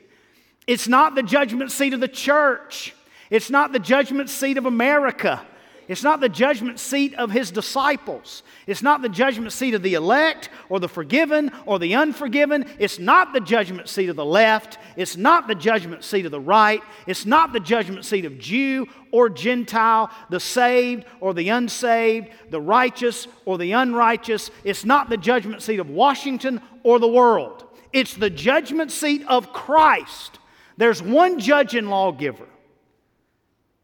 It's 0.66 0.88
not 0.88 1.14
the 1.14 1.22
judgment 1.22 1.70
seat 1.70 1.94
of 1.94 2.00
the 2.00 2.08
church. 2.08 2.94
It's 3.30 3.50
not 3.50 3.72
the 3.72 3.78
judgment 3.78 4.30
seat 4.30 4.58
of 4.58 4.66
America. 4.66 5.46
It's 5.88 6.02
not 6.02 6.20
the 6.20 6.28
judgment 6.28 6.80
seat 6.80 7.14
of 7.14 7.30
his 7.30 7.52
disciples. 7.52 8.42
It's 8.66 8.82
not 8.82 9.02
the 9.02 9.08
judgment 9.08 9.52
seat 9.52 9.74
of 9.74 9.82
the 9.82 9.94
elect 9.94 10.48
or 10.68 10.80
the 10.80 10.88
forgiven 10.88 11.52
or 11.64 11.78
the 11.78 11.94
unforgiven. 11.94 12.66
It's 12.78 12.98
not 12.98 13.32
the 13.32 13.40
judgment 13.40 13.88
seat 13.88 14.08
of 14.08 14.16
the 14.16 14.24
left. 14.24 14.78
It's 14.96 15.16
not 15.16 15.46
the 15.46 15.54
judgment 15.54 16.02
seat 16.02 16.24
of 16.24 16.32
the 16.32 16.40
right. 16.40 16.82
It's 17.06 17.24
not 17.24 17.52
the 17.52 17.60
judgment 17.60 18.04
seat 18.04 18.24
of 18.24 18.38
Jew 18.38 18.88
or 19.12 19.28
Gentile, 19.28 20.10
the 20.28 20.40
saved 20.40 21.04
or 21.20 21.32
the 21.32 21.50
unsaved, 21.50 22.30
the 22.50 22.60
righteous 22.60 23.28
or 23.44 23.56
the 23.56 23.72
unrighteous. 23.72 24.50
It's 24.64 24.84
not 24.84 25.08
the 25.08 25.16
judgment 25.16 25.62
seat 25.62 25.78
of 25.78 25.88
Washington 25.88 26.60
or 26.82 26.98
the 26.98 27.06
world. 27.06 27.64
It's 27.92 28.14
the 28.14 28.30
judgment 28.30 28.90
seat 28.90 29.24
of 29.28 29.52
Christ. 29.52 30.40
There's 30.76 31.00
one 31.00 31.38
judge 31.38 31.76
and 31.76 31.88
lawgiver. 31.88 32.48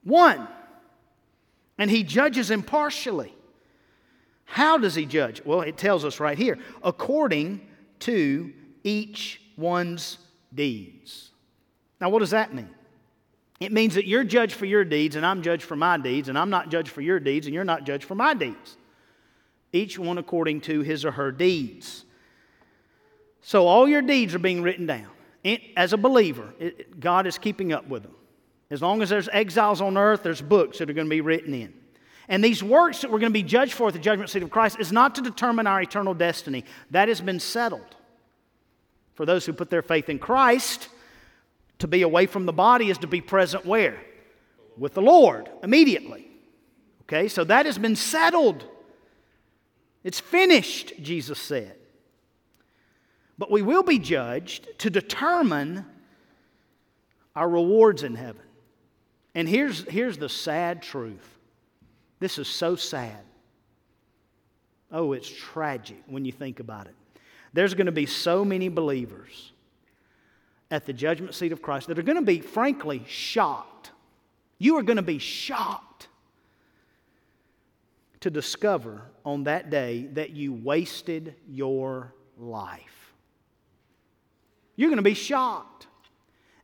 One 0.03 0.49
and 1.79 1.91
he 1.91 2.03
judges 2.03 2.51
impartially. 2.51 3.35
How 4.45 4.79
does 4.79 4.95
he 4.95 5.07
judge? 5.07 5.43
Well, 5.45 5.63
it 5.63 5.77
tells 5.77 6.05
us 6.05 6.21
right 6.21 6.37
here 6.37 6.59
according 6.83 7.61
to 8.01 8.53
each 8.85 9.41
one's 9.57 10.19
deeds. 10.55 11.31
Now, 12.01 12.11
what 12.11 12.19
does 12.19 12.31
that 12.31 12.53
mean? 12.55 12.71
It 13.61 13.73
means 13.73 13.95
that 13.95 14.07
you're 14.07 14.25
judged 14.25 14.55
for 14.55 14.67
your 14.67 14.85
deeds, 14.85 15.15
and 15.15 15.25
I'm 15.25 15.41
judged 15.41 15.63
for 15.63 15.77
my 15.77 15.97
deeds, 15.97 16.29
and 16.29 16.37
I'm 16.37 16.51
not 16.51 16.69
judged 16.69 16.89
for 16.89 17.01
your 17.01 17.21
deeds, 17.21 17.47
and 17.47 17.55
you're 17.55 17.65
not 17.65 17.85
judged 17.85 18.05
for 18.05 18.17
my 18.17 18.35
deeds. 18.35 18.77
Each 19.73 19.99
one 19.99 20.19
according 20.19 20.63
to 20.63 20.81
his 20.81 21.05
or 21.05 21.13
her 21.13 21.31
deeds. 21.31 22.05
So, 23.41 23.67
all 23.67 23.89
your 23.89 24.03
deeds 24.03 24.35
are 24.35 24.41
being 24.41 24.63
written 24.63 24.87
down. 24.87 25.07
As 25.77 25.93
a 25.93 25.97
believer, 25.97 26.53
God 26.99 27.27
is 27.27 27.39
keeping 27.39 27.73
up 27.73 27.89
with 27.89 28.03
them. 28.03 28.15
As 28.73 28.81
long 28.81 29.03
as 29.03 29.11
there's 29.11 29.29
exiles 29.29 29.83
on 29.83 29.99
earth, 29.99 30.23
there's 30.23 30.41
books 30.41 30.79
that 30.79 30.89
are 30.89 30.95
going 30.95 31.07
to 31.07 31.11
be 31.11 31.21
written 31.21 31.53
in. 31.53 31.75
And 32.27 32.43
these 32.43 32.63
works 32.63 33.03
that 33.03 33.11
we're 33.11 33.19
going 33.19 33.31
to 33.31 33.39
be 33.39 33.43
judged 33.43 33.75
for 33.75 33.89
at 33.89 33.93
the 33.93 33.99
judgment 33.99 34.31
seat 34.31 34.43
of 34.43 34.49
Christ 34.49 34.81
is 34.81 34.91
not 34.91 35.15
to 35.17 35.21
determine 35.21 35.67
our 35.67 35.83
eternal 35.83 36.15
destiny. 36.15 36.65
That 36.91 37.09
has 37.09 37.21
been 37.21 37.39
settled. 37.39 37.95
For 39.13 39.27
those 39.27 39.45
who 39.45 39.53
put 39.53 39.69
their 39.69 39.83
faith 39.83 40.09
in 40.09 40.19
Christ, 40.19 40.89
to 41.81 41.87
be 41.87 42.01
away 42.01 42.25
from 42.25 42.47
the 42.47 42.53
body 42.55 42.89
is 42.89 42.97
to 42.99 43.07
be 43.07 43.21
present 43.21 43.67
where? 43.67 44.01
With 44.79 44.95
the 44.95 45.03
Lord 45.03 45.51
immediately. 45.63 46.31
Okay, 47.03 47.29
so 47.29 47.45
that 47.45 47.67
has 47.67 47.77
been 47.77 47.95
settled. 47.95 48.65
It's 50.03 50.19
finished, 50.19 50.95
Jesus 51.03 51.39
said. 51.39 51.77
But 53.37 53.51
we 53.51 53.61
will 53.61 53.83
be 53.83 53.99
judged 53.99 54.67
to 54.79 54.89
determine 54.89 55.85
our 57.37 57.51
rewards 57.51 58.03
in 58.03 58.15
heaven. 58.15 58.41
And 59.35 59.49
here's, 59.49 59.85
here's 59.89 60.19
the 60.19 60.29
sad 60.29 60.83
truth 60.83 61.29
this 62.21 62.39
is 62.39 62.47
so 62.47 62.77
sad. 62.77 63.25
Oh, 64.93 65.13
it's 65.13 65.29
tragic 65.29 66.03
when 66.07 66.25
you 66.25 66.31
think 66.31 66.61
about 66.61 66.87
it. 66.87 66.95
There's 67.53 67.75
going 67.75 67.87
to 67.87 67.93
be 67.93 68.07
so 68.07 68.45
many 68.45 68.69
believers 68.69 69.53
at 70.71 70.87
the 70.87 70.93
judgment 70.93 71.35
seat 71.35 71.51
of 71.51 71.61
Christ 71.61 71.89
that 71.89 71.99
are 71.99 72.03
going 72.03 72.19
to 72.19 72.23
be, 72.23 72.41
frankly, 72.41 73.03
shocked. 73.09 73.91
You 74.59 74.77
are 74.77 74.83
going 74.83 74.97
to 74.97 75.03
be 75.03 75.19
shocked 75.19 76.07
to 78.21 78.31
discover 78.31 79.03
on 79.25 79.45
that 79.45 79.69
day 79.69 80.09
that 80.13 80.31
you 80.31 80.53
wasted 80.53 81.35
your 81.49 82.15
life. 82.39 83.13
You're 84.77 84.91
going 84.91 84.97
to 84.99 85.03
be 85.03 85.15
shocked 85.15 85.89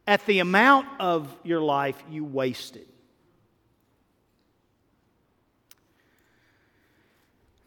at 0.09 0.25
the 0.25 0.39
amount 0.39 0.87
of 0.99 1.29
your 1.45 1.61
life 1.61 2.03
you 2.11 2.25
wasted. 2.25 2.87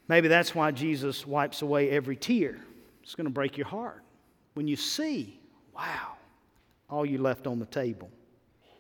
Maybe 0.08 0.28
that's 0.28 0.56
why 0.56 0.72
Jesus 0.72 1.26
wipes 1.26 1.62
away 1.62 1.92
every 1.92 2.16
tear. 2.16 2.58
It's 3.04 3.14
going 3.14 3.26
to 3.26 3.32
break 3.32 3.58
your 3.58 3.68
heart 3.68 4.04
when 4.56 4.68
you 4.68 4.76
see, 4.76 5.40
wow, 5.76 6.18
all 6.90 7.06
you 7.06 7.20
left 7.20 7.46
on 7.46 7.60
the 7.60 7.66
table. 7.68 8.10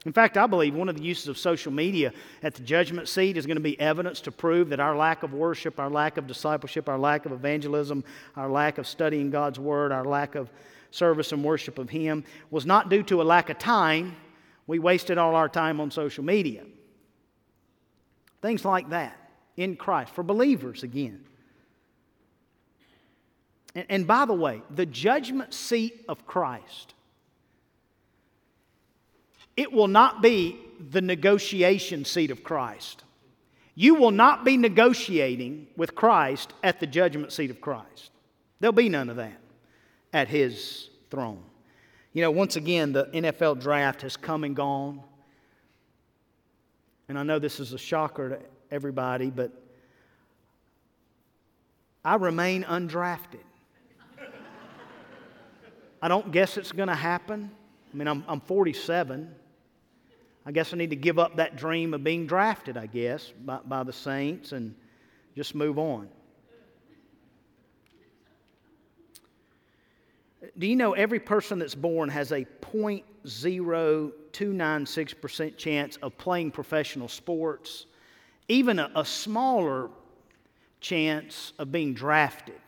In 0.07 0.11
fact, 0.11 0.37
I 0.37 0.47
believe 0.47 0.73
one 0.73 0.89
of 0.89 0.95
the 0.95 1.03
uses 1.03 1.27
of 1.27 1.37
social 1.37 1.71
media 1.71 2.11
at 2.41 2.55
the 2.55 2.63
judgment 2.63 3.07
seat 3.07 3.37
is 3.37 3.45
going 3.45 3.57
to 3.57 3.61
be 3.61 3.79
evidence 3.79 4.21
to 4.21 4.31
prove 4.31 4.69
that 4.69 4.79
our 4.79 4.97
lack 4.97 5.21
of 5.21 5.33
worship, 5.33 5.79
our 5.79 5.91
lack 5.91 6.17
of 6.17 6.25
discipleship, 6.25 6.89
our 6.89 6.97
lack 6.97 7.27
of 7.27 7.31
evangelism, 7.31 8.03
our 8.35 8.49
lack 8.49 8.79
of 8.79 8.87
studying 8.87 9.29
God's 9.29 9.59
Word, 9.59 9.91
our 9.91 10.03
lack 10.03 10.33
of 10.33 10.49
service 10.91 11.31
and 11.31 11.43
worship 11.43 11.79
of 11.79 11.89
Him 11.89 12.23
was 12.51 12.65
not 12.65 12.89
due 12.89 13.03
to 13.03 13.21
a 13.21 13.23
lack 13.23 13.49
of 13.49 13.57
time. 13.57 14.15
We 14.67 14.77
wasted 14.77 15.17
all 15.17 15.35
our 15.35 15.49
time 15.49 15.81
on 15.81 15.89
social 15.89 16.23
media. 16.23 16.63
Things 18.41 18.63
like 18.63 18.89
that 18.89 19.17
in 19.57 19.75
Christ, 19.75 20.13
for 20.13 20.23
believers 20.23 20.83
again. 20.83 21.23
And, 23.75 23.85
and 23.89 24.07
by 24.07 24.25
the 24.25 24.33
way, 24.33 24.61
the 24.69 24.85
judgment 24.85 25.53
seat 25.53 26.05
of 26.07 26.25
Christ, 26.25 26.93
it 29.57 29.71
will 29.71 29.87
not 29.87 30.21
be 30.21 30.59
the 30.89 31.01
negotiation 31.01 32.05
seat 32.05 32.31
of 32.31 32.43
Christ. 32.43 33.03
You 33.75 33.95
will 33.95 34.11
not 34.11 34.43
be 34.43 34.57
negotiating 34.57 35.67
with 35.77 35.95
Christ 35.95 36.53
at 36.63 36.79
the 36.79 36.87
judgment 36.87 37.31
seat 37.31 37.51
of 37.51 37.61
Christ. 37.61 38.11
There'll 38.59 38.73
be 38.73 38.89
none 38.89 39.09
of 39.09 39.15
that 39.17 39.40
at 40.13 40.27
his 40.27 40.89
throne. 41.09 41.43
You 42.13 42.21
know, 42.21 42.31
once 42.31 42.55
again, 42.55 42.91
the 42.91 43.05
NFL 43.05 43.61
draft 43.61 44.01
has 44.01 44.17
come 44.17 44.43
and 44.43 44.55
gone. 44.55 45.01
And 47.07 47.17
I 47.17 47.23
know 47.23 47.39
this 47.39 47.59
is 47.59 47.73
a 47.73 47.77
shocker 47.77 48.29
to 48.29 48.39
everybody, 48.69 49.29
but 49.29 49.51
I 52.03 52.15
remain 52.15 52.63
undrafted. 52.63 53.43
I 56.01 56.07
don't 56.07 56.31
guess 56.31 56.57
it's 56.57 56.71
going 56.71 56.89
to 56.89 56.95
happen. 56.95 57.51
I 57.93 57.97
mean, 57.97 58.07
I'm, 58.07 58.23
I'm 58.27 58.41
47. 58.41 59.33
I 60.45 60.51
guess 60.51 60.73
I 60.73 60.77
need 60.77 60.89
to 60.89 60.95
give 60.95 61.19
up 61.19 61.35
that 61.35 61.55
dream 61.55 61.93
of 61.93 62.03
being 62.03 62.25
drafted, 62.25 62.75
I 62.75 62.87
guess, 62.87 63.31
by, 63.45 63.59
by 63.63 63.83
the 63.83 63.93
saints 63.93 64.51
and 64.51 64.73
just 65.35 65.53
move 65.53 65.77
on. 65.77 66.09
Do 70.57 70.65
you 70.65 70.75
know 70.75 70.93
every 70.93 71.19
person 71.19 71.59
that's 71.59 71.75
born 71.75 72.09
has 72.09 72.31
a 72.31 72.47
0.0296% 72.61 75.57
chance 75.57 75.97
of 75.97 76.17
playing 76.17 76.49
professional 76.51 77.07
sports, 77.07 77.85
even 78.47 78.79
a, 78.79 78.89
a 78.95 79.05
smaller 79.05 79.91
chance 80.79 81.53
of 81.59 81.71
being 81.71 81.93
drafted 81.93 82.59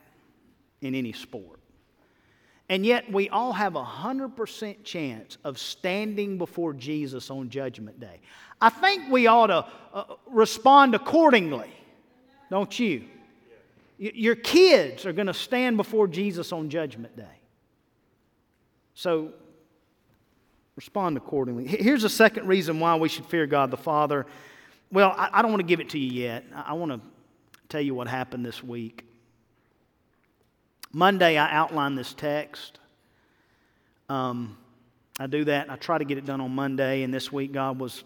in 0.80 0.94
any 0.94 1.12
sport? 1.12 1.58
And 2.68 2.86
yet, 2.86 3.10
we 3.12 3.28
all 3.28 3.52
have 3.52 3.76
a 3.76 3.84
100% 3.84 4.84
chance 4.84 5.36
of 5.44 5.58
standing 5.58 6.38
before 6.38 6.72
Jesus 6.72 7.30
on 7.30 7.50
Judgment 7.50 8.00
Day. 8.00 8.20
I 8.60 8.70
think 8.70 9.10
we 9.10 9.26
ought 9.26 9.48
to 9.48 9.66
uh, 9.92 10.04
respond 10.26 10.94
accordingly, 10.94 11.70
don't 12.50 12.78
you? 12.78 13.04
Your 13.98 14.34
kids 14.34 15.04
are 15.04 15.12
going 15.12 15.26
to 15.26 15.34
stand 15.34 15.76
before 15.76 16.08
Jesus 16.08 16.52
on 16.52 16.70
Judgment 16.70 17.16
Day. 17.16 17.40
So 18.94 19.32
respond 20.76 21.16
accordingly. 21.16 21.66
Here's 21.66 22.04
a 22.04 22.08
second 22.08 22.46
reason 22.46 22.80
why 22.80 22.96
we 22.96 23.08
should 23.08 23.26
fear 23.26 23.46
God 23.46 23.70
the 23.70 23.76
Father. 23.76 24.26
Well, 24.90 25.14
I, 25.16 25.42
don't 25.42 25.50
want 25.50 25.60
to 25.60 25.66
give 25.66 25.80
it 25.80 25.90
to 25.90 25.98
you 25.98 26.22
yet. 26.22 26.44
I, 26.54 26.74
want 26.74 26.92
to 26.92 27.00
tell 27.68 27.80
you 27.80 27.94
what 27.94 28.06
happened 28.06 28.46
this 28.46 28.62
week. 28.62 29.04
Monday, 30.92 31.36
I 31.36 31.52
outlined 31.52 31.98
this 31.98 32.14
text. 32.14 32.78
Um, 34.08 34.56
I 35.18 35.26
do 35.26 35.44
that. 35.44 35.70
I 35.70 35.76
try 35.76 35.98
to 35.98 36.04
get 36.04 36.18
it 36.18 36.26
done 36.26 36.40
on 36.40 36.52
Monday, 36.52 37.02
and 37.02 37.12
this 37.12 37.32
week 37.32 37.52
God 37.52 37.80
was 37.80 38.04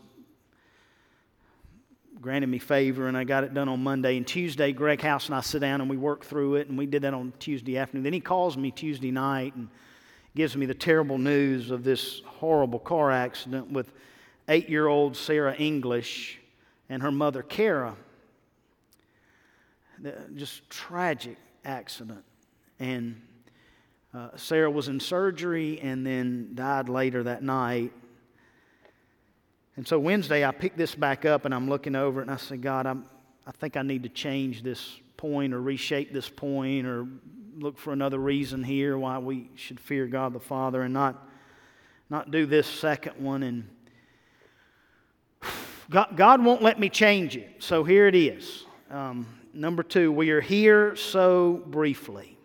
granted 2.21 2.47
me 2.47 2.59
favor, 2.59 3.07
and 3.07 3.17
I 3.17 3.25
got 3.25 3.45
it 3.45 3.53
done 3.53 3.69
on 3.69 3.83
Monday. 3.83 4.17
And 4.17 4.27
Tuesday, 4.27 4.73
Greg 4.73 5.03
House 5.03 5.27
and 5.27 5.35
I 5.35 5.41
sit 5.41 5.61
down 5.61 5.83
and 5.83 5.91
we 5.91 5.99
work 5.99 6.25
through 6.25 6.57
it, 6.57 6.69
and 6.69 6.79
we 6.79 6.87
did 6.87 7.03
that 7.03 7.13
on 7.13 7.35
Tuesday 7.39 7.77
afternoon. 7.77 8.05
Then 8.05 8.15
he 8.15 8.21
calls 8.21 8.57
me 8.57 8.71
Tuesday 8.71 9.11
night 9.11 9.55
and 9.55 9.69
gives 10.39 10.57
me 10.57 10.67
the 10.67 10.75
terrible 10.75 11.19
news 11.19 11.73
of 11.73 11.83
this 11.83 12.23
horrible 12.25 12.79
car 12.79 13.11
accident 13.11 13.73
with 13.73 13.93
eight 14.49 14.69
year 14.69 14.87
old 14.87 15.17
Sarah 15.17 15.57
English 15.57 16.39
and 16.89 17.03
her 17.03 17.11
mother, 17.11 17.43
Kara. 17.43 17.97
Just 20.37 20.71
tragic 20.71 21.37
accident. 21.65 22.23
And 22.79 23.21
uh, 24.15 24.29
Sarah 24.37 24.71
was 24.71 24.87
in 24.87 25.01
surgery 25.01 25.81
and 25.81 26.07
then 26.07 26.55
died 26.55 26.89
later 26.89 27.25
that 27.25 27.43
night. 27.43 27.93
And 29.77 29.89
so 29.89 29.99
Wednesday, 29.99 30.45
I 30.45 30.53
picked 30.53 30.79
this 30.79 30.95
back 30.95 31.25
up 31.25 31.47
and 31.47 31.53
I'm 31.53 31.69
looking 31.69 31.97
over 31.97 32.21
it 32.21 32.23
and 32.23 32.31
I 32.31 32.37
said, 32.37 32.63
God, 32.63 32.87
I'm, 32.87 33.07
I 33.45 33.51
think 33.51 33.77
I 33.77 33.83
need 33.83 34.05
to 34.05 34.09
change 34.09 34.63
this 34.63 35.01
point 35.17 35.53
or 35.53 35.61
reshape 35.61 36.13
this 36.13 36.29
point 36.29 36.87
or 36.87 37.09
look 37.59 37.79
for 37.79 37.93
another 37.93 38.19
reason 38.19 38.63
here 38.63 38.97
why 38.97 39.19
we 39.19 39.51
should 39.57 39.81
fear 39.81 40.07
God 40.07 40.33
the 40.33 40.41
Father 40.41 40.83
and 40.83 40.95
not, 40.95 41.29
not 42.09 42.31
do 42.31 42.47
this 42.47 42.67
second 42.67 43.15
one. 43.19 43.43
And 43.43 43.69
God, 45.91 46.17
God 46.17 46.45
won't 46.45 46.63
let 46.63 46.79
me 46.79 46.89
change 46.89 47.37
it. 47.37 47.57
So 47.59 47.83
here 47.83 48.07
it 48.07 48.15
is. 48.15 48.65
Um, 48.91 49.27
number 49.53 49.83
two, 49.83 50.13
we 50.13 50.31
are 50.31 50.41
here 50.41 50.95
so 50.95 51.63
briefly. 51.67 52.37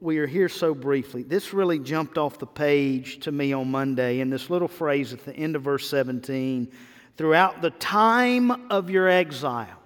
We 0.00 0.18
are 0.18 0.26
here 0.26 0.50
so 0.50 0.74
briefly. 0.74 1.22
This 1.22 1.54
really 1.54 1.78
jumped 1.78 2.18
off 2.18 2.38
the 2.38 2.46
page 2.46 3.20
to 3.20 3.32
me 3.32 3.54
on 3.54 3.70
Monday 3.70 4.20
in 4.20 4.28
this 4.28 4.50
little 4.50 4.68
phrase 4.68 5.14
at 5.14 5.24
the 5.24 5.34
end 5.34 5.56
of 5.56 5.62
verse 5.62 5.88
17 5.88 6.70
throughout 7.16 7.62
the 7.62 7.70
time 7.70 8.70
of 8.70 8.90
your 8.90 9.08
exile. 9.08 9.79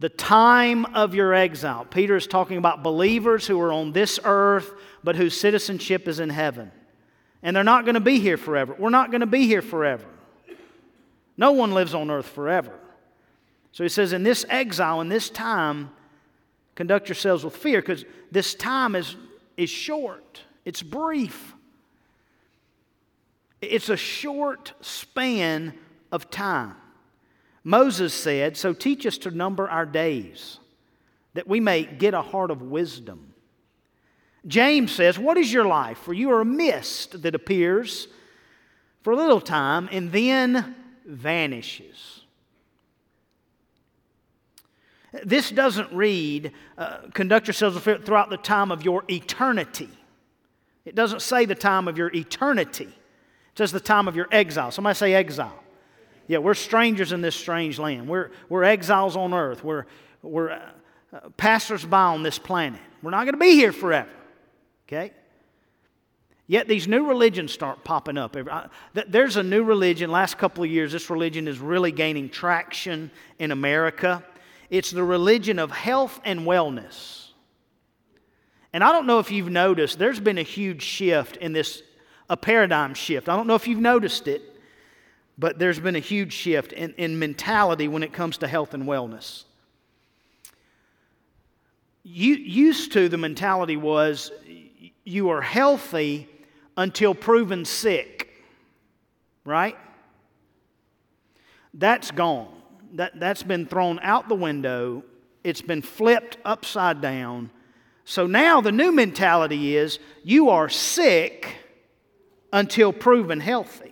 The 0.00 0.08
time 0.08 0.86
of 0.86 1.14
your 1.14 1.34
exile. 1.34 1.84
Peter 1.84 2.16
is 2.16 2.26
talking 2.26 2.56
about 2.56 2.82
believers 2.82 3.46
who 3.46 3.60
are 3.60 3.70
on 3.70 3.92
this 3.92 4.18
earth, 4.24 4.72
but 5.04 5.14
whose 5.14 5.38
citizenship 5.38 6.08
is 6.08 6.20
in 6.20 6.30
heaven. 6.30 6.72
And 7.42 7.54
they're 7.54 7.62
not 7.62 7.84
going 7.84 7.94
to 7.94 8.00
be 8.00 8.18
here 8.18 8.38
forever. 8.38 8.74
We're 8.78 8.88
not 8.88 9.10
going 9.10 9.20
to 9.20 9.26
be 9.26 9.46
here 9.46 9.60
forever. 9.60 10.06
No 11.36 11.52
one 11.52 11.72
lives 11.72 11.94
on 11.94 12.10
earth 12.10 12.26
forever. 12.26 12.72
So 13.72 13.84
he 13.84 13.90
says, 13.90 14.14
in 14.14 14.22
this 14.22 14.46
exile, 14.48 15.02
in 15.02 15.10
this 15.10 15.28
time, 15.28 15.90
conduct 16.74 17.08
yourselves 17.08 17.44
with 17.44 17.54
fear 17.54 17.82
because 17.82 18.06
this 18.32 18.54
time 18.54 18.94
is, 18.94 19.16
is 19.58 19.68
short, 19.68 20.40
it's 20.64 20.82
brief. 20.82 21.54
It's 23.60 23.90
a 23.90 23.96
short 23.98 24.72
span 24.80 25.74
of 26.10 26.30
time. 26.30 26.76
Moses 27.64 28.14
said, 28.14 28.56
So 28.56 28.72
teach 28.72 29.06
us 29.06 29.18
to 29.18 29.30
number 29.30 29.68
our 29.68 29.86
days, 29.86 30.58
that 31.34 31.48
we 31.48 31.60
may 31.60 31.84
get 31.84 32.14
a 32.14 32.22
heart 32.22 32.50
of 32.50 32.62
wisdom. 32.62 33.34
James 34.46 34.92
says, 34.92 35.18
What 35.18 35.36
is 35.36 35.52
your 35.52 35.66
life? 35.66 35.98
For 35.98 36.14
you 36.14 36.30
are 36.30 36.40
a 36.40 36.46
mist 36.46 37.22
that 37.22 37.34
appears 37.34 38.08
for 39.02 39.12
a 39.12 39.16
little 39.16 39.40
time 39.40 39.88
and 39.92 40.12
then 40.12 40.74
vanishes. 41.04 42.22
This 45.24 45.50
doesn't 45.50 45.92
read, 45.92 46.52
uh, 46.78 46.98
conduct 47.12 47.48
yourselves 47.48 47.78
throughout 47.80 48.30
the 48.30 48.36
time 48.36 48.70
of 48.70 48.84
your 48.84 49.04
eternity. 49.10 49.88
It 50.84 50.94
doesn't 50.94 51.20
say 51.20 51.44
the 51.44 51.54
time 51.54 51.88
of 51.88 51.98
your 51.98 52.14
eternity. 52.14 52.84
It 52.84 53.58
says 53.58 53.72
the 53.72 53.80
time 53.80 54.06
of 54.06 54.14
your 54.14 54.28
exile. 54.30 54.70
Somebody 54.70 54.94
say 54.94 55.14
exile. 55.14 55.62
Yeah, 56.30 56.38
we're 56.38 56.54
strangers 56.54 57.10
in 57.10 57.22
this 57.22 57.34
strange 57.34 57.80
land. 57.80 58.06
We're, 58.06 58.30
we're 58.48 58.62
exiles 58.62 59.16
on 59.16 59.34
earth. 59.34 59.64
We're, 59.64 59.86
we're 60.22 60.50
uh, 60.50 60.70
uh, 61.12 61.28
passersby 61.36 61.92
on 61.92 62.22
this 62.22 62.38
planet. 62.38 62.78
We're 63.02 63.10
not 63.10 63.24
going 63.24 63.34
to 63.34 63.40
be 63.40 63.54
here 63.54 63.72
forever. 63.72 64.08
Okay? 64.86 65.10
Yet 66.46 66.68
these 66.68 66.86
new 66.86 67.08
religions 67.08 67.50
start 67.50 67.82
popping 67.82 68.16
up. 68.16 68.36
There's 69.08 69.38
a 69.38 69.42
new 69.42 69.64
religion. 69.64 70.12
Last 70.12 70.38
couple 70.38 70.62
of 70.62 70.70
years, 70.70 70.92
this 70.92 71.10
religion 71.10 71.48
is 71.48 71.58
really 71.58 71.90
gaining 71.90 72.28
traction 72.28 73.10
in 73.40 73.50
America. 73.50 74.22
It's 74.70 74.92
the 74.92 75.02
religion 75.02 75.58
of 75.58 75.72
health 75.72 76.20
and 76.24 76.42
wellness. 76.42 77.30
And 78.72 78.84
I 78.84 78.92
don't 78.92 79.08
know 79.08 79.18
if 79.18 79.32
you've 79.32 79.50
noticed, 79.50 79.98
there's 79.98 80.20
been 80.20 80.38
a 80.38 80.44
huge 80.44 80.82
shift 80.82 81.38
in 81.38 81.52
this, 81.54 81.82
a 82.28 82.36
paradigm 82.36 82.94
shift. 82.94 83.28
I 83.28 83.34
don't 83.34 83.48
know 83.48 83.56
if 83.56 83.66
you've 83.66 83.80
noticed 83.80 84.28
it, 84.28 84.49
but 85.40 85.58
there's 85.58 85.80
been 85.80 85.96
a 85.96 86.00
huge 86.00 86.32
shift 86.32 86.72
in, 86.72 86.94
in 86.96 87.18
mentality 87.18 87.88
when 87.88 88.04
it 88.04 88.12
comes 88.12 88.38
to 88.38 88.46
health 88.46 88.74
and 88.74 88.84
wellness. 88.84 89.44
You, 92.04 92.34
used 92.34 92.92
to, 92.92 93.08
the 93.08 93.18
mentality 93.18 93.76
was 93.76 94.30
you 95.04 95.30
are 95.30 95.42
healthy 95.42 96.28
until 96.76 97.14
proven 97.14 97.64
sick, 97.64 98.30
right? 99.44 99.76
That's 101.74 102.12
gone 102.12 102.60
that, 102.94 103.18
that's 103.18 103.42
been 103.42 103.66
thrown 103.66 103.98
out 104.02 104.28
the 104.28 104.34
window, 104.34 105.04
it's 105.44 105.62
been 105.62 105.82
flipped 105.82 106.36
upside 106.44 107.00
down. 107.00 107.50
So 108.04 108.26
now 108.26 108.60
the 108.60 108.72
new 108.72 108.92
mentality 108.92 109.76
is 109.76 109.98
you 110.24 110.50
are 110.50 110.68
sick 110.68 111.56
until 112.52 112.92
proven 112.92 113.40
healthy. 113.40 113.89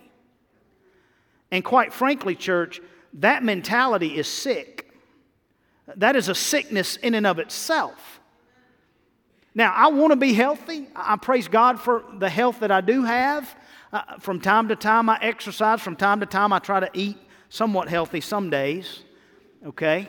And 1.51 1.63
quite 1.63 1.93
frankly, 1.93 2.35
church, 2.35 2.81
that 3.13 3.43
mentality 3.43 4.17
is 4.17 4.27
sick. 4.27 4.91
That 5.95 6.15
is 6.15 6.29
a 6.29 6.35
sickness 6.35 6.95
in 6.97 7.15
and 7.15 7.25
of 7.25 7.39
itself. 7.39 8.19
Now, 9.55 9.73
I 9.73 9.87
want 9.87 10.11
to 10.11 10.15
be 10.15 10.33
healthy. 10.33 10.87
I 10.95 11.15
praise 11.15 11.47
God 11.47 11.79
for 11.79 12.03
the 12.19 12.29
health 12.29 12.59
that 12.59 12.71
I 12.71 12.81
do 12.81 13.03
have. 13.03 13.55
Uh, 13.91 14.19
from 14.19 14.39
time 14.39 14.67
to 14.67 14.75
time, 14.75 15.09
I 15.09 15.17
exercise. 15.21 15.81
From 15.81 15.95
time 15.95 16.19
to 16.19 16.27
time, 16.27 16.53
I 16.53 16.59
try 16.59 16.79
to 16.79 16.89
eat 16.93 17.17
somewhat 17.49 17.89
healthy 17.89 18.21
some 18.21 18.51
days, 18.51 19.01
okay? 19.65 20.07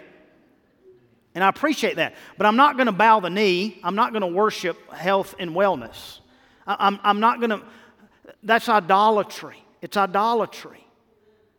And 1.34 1.42
I 1.42 1.48
appreciate 1.48 1.96
that. 1.96 2.14
But 2.36 2.46
I'm 2.46 2.56
not 2.56 2.76
going 2.76 2.86
to 2.86 2.92
bow 2.92 3.20
the 3.20 3.30
knee. 3.30 3.80
I'm 3.82 3.94
not 3.94 4.12
going 4.12 4.20
to 4.20 4.28
worship 4.28 4.92
health 4.92 5.34
and 5.38 5.52
wellness. 5.52 6.20
I'm, 6.66 7.00
I'm 7.02 7.20
not 7.20 7.40
going 7.40 7.50
to, 7.50 7.62
that's 8.42 8.68
idolatry. 8.68 9.64
It's 9.80 9.96
idolatry 9.96 10.86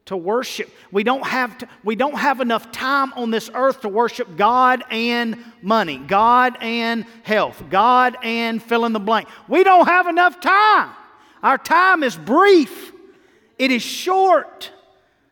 to 0.05 0.17
worship. 0.17 0.69
We 0.91 1.03
don't, 1.03 1.25
have 1.25 1.57
to, 1.59 1.67
we 1.83 1.95
don't 1.95 2.17
have 2.17 2.41
enough 2.41 2.71
time 2.71 3.13
on 3.13 3.31
this 3.31 3.49
earth 3.53 3.81
to 3.81 3.89
worship 3.89 4.35
God 4.35 4.83
and 4.89 5.37
money, 5.61 5.97
God 5.97 6.57
and 6.61 7.05
health, 7.23 7.63
God 7.69 8.17
and 8.23 8.61
fill 8.61 8.85
in 8.85 8.93
the 8.93 8.99
blank. 8.99 9.27
We 9.47 9.63
don't 9.63 9.87
have 9.87 10.07
enough 10.07 10.39
time. 10.39 10.91
Our 11.43 11.57
time 11.57 12.03
is 12.03 12.15
brief, 12.15 12.91
it 13.57 13.71
is 13.71 13.81
short. 13.81 14.71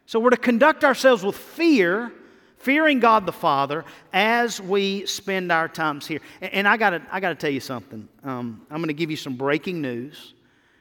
So 0.06 0.20
we're 0.20 0.32
to 0.32 0.38
conduct 0.38 0.84
ourselves 0.84 1.24
with 1.24 1.36
fear, 1.36 2.12
fearing 2.58 3.00
God 3.00 3.28
the 3.28 3.32
Father, 3.32 3.86
as 4.12 4.60
we 4.60 5.06
spend 5.06 5.52
our 5.52 5.68
times 5.68 6.08
here. 6.08 6.20
And 6.42 6.68
I 6.68 6.78
got 6.78 7.00
I 7.12 7.20
got 7.20 7.30
to 7.30 7.36
tell 7.36 7.52
you 7.52 7.60
something. 7.60 8.08
Um, 8.24 8.66
I'm 8.72 8.78
going 8.78 8.88
to 8.88 8.94
give 8.94 9.12
you 9.12 9.18
some 9.18 9.36
breaking 9.36 9.82
news. 9.82 10.34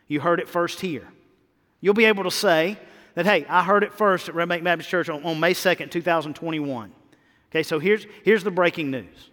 You 0.07 0.21
heard 0.21 0.41
it 0.41 0.49
first 0.49 0.81
here. 0.81 1.07
You'll 1.83 1.95
be 1.95 2.07
able 2.07 2.25
to 2.25 2.31
say 2.31 2.79
that, 3.19 3.27
hey, 3.27 3.45
I 3.49 3.65
heard 3.65 3.83
it 3.83 3.93
first 3.93 4.29
at 4.29 4.37
Red 4.37 4.49
Bank 4.49 4.63
Baptist 4.63 4.89
Church 4.89 5.09
on, 5.09 5.25
on 5.25 5.41
May 5.41 5.53
2nd, 5.53 5.91
2021. 5.91 6.93
Okay, 7.51 7.65
so 7.65 7.81
here's, 7.81 8.07
here's 8.23 8.45
the 8.45 8.53
breaking 8.53 8.93
news. 8.93 9.31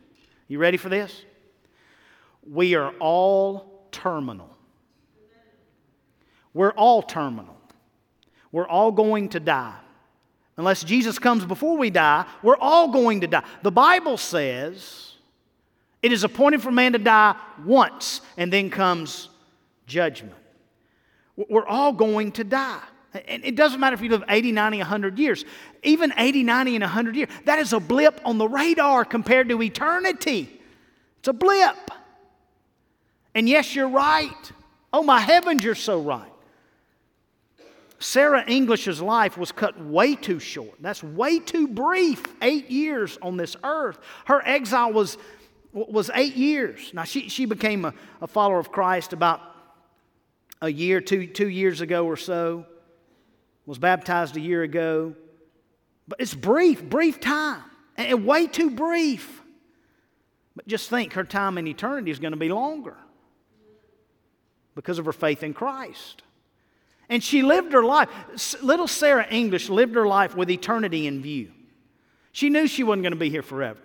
You 0.48 0.58
ready 0.58 0.78
for 0.78 0.90
this? 0.90 1.24
We 2.50 2.74
are 2.74 2.90
all 3.00 3.86
terminal. 3.92 4.50
We're 6.52 6.72
all 6.72 7.04
terminal. 7.04 7.56
We're 8.52 8.68
all 8.68 8.92
going 8.92 9.30
to 9.30 9.40
die. 9.40 9.78
Unless 10.58 10.84
Jesus 10.84 11.20
comes 11.20 11.46
before 11.46 11.78
we 11.78 11.92
die, 11.92 12.26
we're 12.42 12.58
all 12.58 12.88
going 12.88 13.22
to 13.22 13.28
die. 13.28 13.44
The 13.62 13.72
Bible 13.72 14.18
says 14.18 15.14
it 16.02 16.12
is 16.12 16.24
appointed 16.24 16.64
for 16.64 16.72
man 16.72 16.94
to 16.94 16.98
die 16.98 17.36
once, 17.64 18.22
and 18.36 18.52
then 18.52 18.72
comes 18.72 19.30
judgment. 19.86 20.34
We're 21.36 21.68
all 21.68 21.94
going 21.94 22.32
to 22.32 22.44
die. 22.44 22.82
And 23.28 23.46
it 23.46 23.56
doesn't 23.56 23.80
matter 23.80 23.94
if 23.94 24.02
you 24.02 24.10
live 24.10 24.24
80, 24.28 24.52
90, 24.52 24.78
100 24.80 25.20
years. 25.20 25.46
Even 25.84 26.14
80, 26.18 26.44
90, 26.44 26.76
and 26.76 26.82
100 26.84 27.16
years, 27.16 27.30
that 27.46 27.60
is 27.60 27.74
a 27.74 27.80
blip 27.80 28.20
on 28.26 28.38
the 28.38 28.48
radar 28.48 29.06
compared 29.06 29.50
to 29.50 29.62
eternity. 29.62 30.62
It's 31.20 31.28
a 31.28 31.34
blip. 31.34 31.92
And 33.34 33.50
yes, 33.50 33.76
you're 33.76 33.90
right. 33.90 34.52
Oh, 34.94 35.04
my 35.04 35.20
heavens, 35.20 35.64
you're 35.64 35.76
so 35.76 36.02
right. 36.02 36.32
Sarah 38.00 38.44
English's 38.48 39.02
life 39.02 39.38
was 39.38 39.52
cut 39.52 39.80
way 39.84 40.16
too 40.16 40.40
short. 40.40 40.76
That's 40.80 41.02
way 41.02 41.40
too 41.40 41.68
brief. 41.68 42.24
Eight 42.42 42.70
years 42.70 43.18
on 43.22 43.38
this 43.38 43.56
earth. 43.64 43.98
Her 44.26 44.42
exile 44.46 44.92
was, 44.92 45.18
was 45.74 46.12
eight 46.14 46.36
years. 46.36 46.94
Now, 46.94 47.04
she, 47.04 47.30
she 47.30 47.46
became 47.46 47.86
a, 47.86 47.94
a 48.22 48.28
follower 48.28 48.60
of 48.60 48.72
Christ 48.72 49.14
about 49.14 49.42
a 50.62 50.70
year, 50.70 51.02
two, 51.02 51.28
two 51.28 51.50
years 51.50 51.82
ago 51.82 52.06
or 52.06 52.18
so. 52.18 52.66
Was 53.66 53.78
baptized 53.78 54.38
a 54.38 54.42
year 54.42 54.64
ago. 54.64 55.16
But 56.08 56.22
it's 56.22 56.36
brief, 56.36 56.84
brief 56.84 57.20
time. 57.20 57.64
And 57.98 58.26
way 58.26 58.48
too 58.48 58.72
brief. 58.72 59.42
But 60.56 60.68
just 60.68 60.90
think 60.90 61.14
her 61.14 61.24
time 61.24 61.58
in 61.58 61.68
eternity 61.68 62.12
is 62.12 62.20
going 62.20 62.34
to 62.34 62.38
be 62.38 62.50
longer 62.50 62.96
because 64.76 65.00
of 65.00 65.06
her 65.06 65.14
faith 65.14 65.44
in 65.44 65.54
Christ. 65.54 66.22
And 67.10 67.24
she 67.24 67.42
lived 67.42 67.74
her 67.74 67.84
life. 67.84 68.10
Little 68.62 68.88
Sarah 68.88 69.28
English 69.30 69.70
lived 69.70 69.96
her 69.96 70.08
life 70.08 70.36
with 70.36 70.50
eternity 70.50 71.08
in 71.08 71.22
view. 71.22 71.52
She 72.32 72.50
knew 72.50 72.68
she 72.68 72.84
wasn't 72.84 73.04
going 73.04 73.14
to 73.14 73.20
be 73.20 73.30
here 73.30 73.44
forever. 73.44 73.80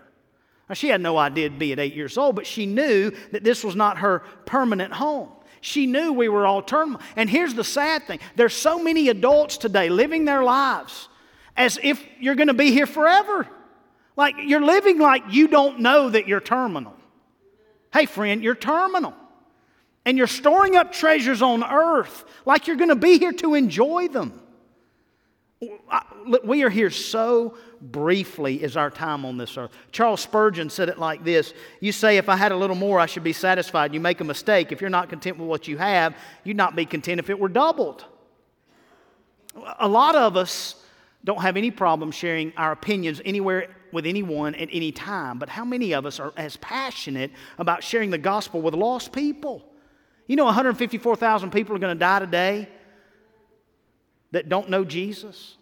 Now, 0.68 0.74
she 0.74 0.88
had 0.88 1.00
no 1.00 1.18
idea 1.18 1.48
to 1.48 1.56
be 1.56 1.72
at 1.72 1.78
eight 1.78 1.94
years 1.94 2.16
old, 2.16 2.36
but 2.36 2.46
she 2.46 2.64
knew 2.64 3.10
that 3.32 3.44
this 3.44 3.64
was 3.64 3.76
not 3.76 3.98
her 3.98 4.20
permanent 4.46 4.92
home. 4.92 5.30
She 5.60 5.86
knew 5.86 6.12
we 6.12 6.28
were 6.28 6.46
all 6.46 6.62
terminal. 6.62 7.00
And 7.16 7.28
here's 7.28 7.54
the 7.54 7.64
sad 7.64 8.06
thing 8.06 8.20
there's 8.36 8.54
so 8.54 8.82
many 8.82 9.08
adults 9.08 9.56
today 9.58 9.88
living 9.88 10.24
their 10.24 10.42
lives 10.42 11.08
as 11.56 11.78
if 11.82 12.02
you're 12.18 12.34
going 12.34 12.48
to 12.48 12.54
be 12.54 12.70
here 12.70 12.86
forever. 12.86 13.46
Like 14.16 14.34
you're 14.38 14.64
living 14.64 14.98
like 14.98 15.24
you 15.30 15.48
don't 15.48 15.80
know 15.80 16.08
that 16.08 16.26
you're 16.26 16.40
terminal. 16.40 16.94
Hey, 17.92 18.06
friend, 18.06 18.42
you're 18.42 18.54
terminal. 18.54 19.14
And 20.04 20.16
you're 20.16 20.26
storing 20.26 20.76
up 20.76 20.92
treasures 20.92 21.42
on 21.42 21.62
earth 21.62 22.24
like 22.46 22.66
you're 22.66 22.76
going 22.76 22.88
to 22.88 22.96
be 22.96 23.18
here 23.18 23.32
to 23.32 23.54
enjoy 23.54 24.08
them. 24.08 24.40
We 26.46 26.62
are 26.62 26.70
here 26.70 26.88
so 26.88 27.54
briefly 27.82 28.62
is 28.62 28.78
our 28.78 28.90
time 28.90 29.26
on 29.26 29.36
this 29.36 29.58
earth. 29.58 29.70
Charles 29.92 30.22
Spurgeon 30.22 30.70
said 30.70 30.88
it 30.88 30.98
like 30.98 31.22
this 31.22 31.52
You 31.80 31.92
say, 31.92 32.16
if 32.16 32.30
I 32.30 32.36
had 32.36 32.50
a 32.50 32.56
little 32.56 32.76
more, 32.76 32.98
I 32.98 33.06
should 33.06 33.24
be 33.24 33.34
satisfied. 33.34 33.92
You 33.92 34.00
make 34.00 34.20
a 34.20 34.24
mistake. 34.24 34.72
If 34.72 34.80
you're 34.80 34.88
not 34.88 35.10
content 35.10 35.38
with 35.38 35.48
what 35.48 35.68
you 35.68 35.76
have, 35.76 36.16
you'd 36.44 36.56
not 36.56 36.76
be 36.76 36.86
content 36.86 37.18
if 37.18 37.28
it 37.28 37.38
were 37.38 37.48
doubled. 37.48 38.06
A 39.78 39.88
lot 39.88 40.14
of 40.14 40.36
us 40.36 40.76
don't 41.24 41.42
have 41.42 41.58
any 41.58 41.70
problem 41.70 42.10
sharing 42.10 42.54
our 42.56 42.72
opinions 42.72 43.20
anywhere 43.26 43.68
with 43.92 44.06
anyone 44.06 44.54
at 44.54 44.68
any 44.72 44.92
time, 44.92 45.38
but 45.38 45.48
how 45.50 45.64
many 45.64 45.92
of 45.92 46.06
us 46.06 46.20
are 46.20 46.32
as 46.36 46.56
passionate 46.58 47.32
about 47.58 47.84
sharing 47.84 48.10
the 48.10 48.18
gospel 48.18 48.62
with 48.62 48.74
lost 48.74 49.12
people? 49.12 49.66
You 50.26 50.36
know, 50.36 50.44
154,000 50.44 51.50
people 51.50 51.76
are 51.76 51.78
going 51.78 51.94
to 51.94 51.98
die 51.98 52.20
today 52.20 52.68
that 54.32 54.48
don't 54.48 54.70
know 54.70 54.84
Jesus. 54.84 55.56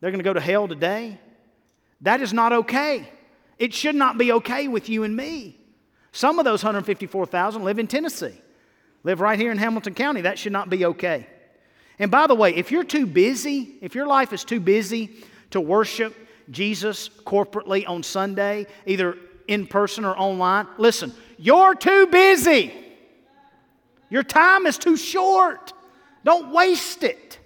They're 0.00 0.10
going 0.10 0.20
to 0.20 0.24
go 0.24 0.34
to 0.34 0.40
hell 0.40 0.68
today. 0.68 1.18
That 2.02 2.20
is 2.20 2.32
not 2.32 2.52
okay. 2.52 3.08
It 3.58 3.72
should 3.72 3.94
not 3.94 4.18
be 4.18 4.32
okay 4.32 4.68
with 4.68 4.88
you 4.88 5.04
and 5.04 5.16
me. 5.16 5.58
Some 6.12 6.38
of 6.38 6.44
those 6.44 6.62
154,000 6.62 7.64
live 7.64 7.78
in 7.78 7.86
Tennessee, 7.86 8.40
live 9.02 9.20
right 9.20 9.38
here 9.38 9.50
in 9.50 9.58
Hamilton 9.58 9.94
County. 9.94 10.22
That 10.22 10.38
should 10.38 10.52
not 10.52 10.70
be 10.70 10.84
okay. 10.86 11.26
And 11.98 12.10
by 12.10 12.26
the 12.26 12.34
way, 12.34 12.54
if 12.54 12.70
you're 12.70 12.84
too 12.84 13.06
busy, 13.06 13.74
if 13.80 13.94
your 13.94 14.06
life 14.06 14.32
is 14.32 14.44
too 14.44 14.60
busy 14.60 15.16
to 15.50 15.60
worship 15.60 16.14
Jesus 16.50 17.08
corporately 17.08 17.88
on 17.88 18.02
Sunday, 18.02 18.66
either 18.84 19.16
in 19.48 19.66
person 19.66 20.04
or 20.04 20.16
online, 20.16 20.66
listen, 20.78 21.12
you're 21.38 21.74
too 21.74 22.06
busy. 22.06 22.72
Your 24.10 24.22
time 24.22 24.66
is 24.66 24.78
too 24.78 24.96
short. 24.96 25.72
Don't 26.24 26.52
waste 26.52 27.02
it. 27.02 27.38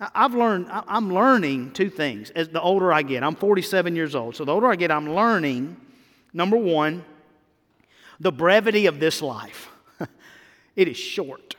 I've 0.00 0.34
learned, 0.34 0.68
I'm 0.70 1.12
learning 1.12 1.72
two 1.72 1.90
things 1.90 2.30
as 2.30 2.48
the 2.48 2.60
older 2.60 2.92
I 2.92 3.02
get. 3.02 3.24
I'm 3.24 3.34
47 3.34 3.96
years 3.96 4.14
old. 4.14 4.36
So 4.36 4.44
the 4.44 4.52
older 4.52 4.68
I 4.68 4.76
get, 4.76 4.92
I'm 4.92 5.12
learning, 5.12 5.76
number 6.32 6.56
one, 6.56 7.04
the 8.20 8.30
brevity 8.30 8.86
of 8.86 9.00
this 9.00 9.20
life. 9.20 9.70
it 10.76 10.86
is 10.86 10.96
short. 10.96 11.56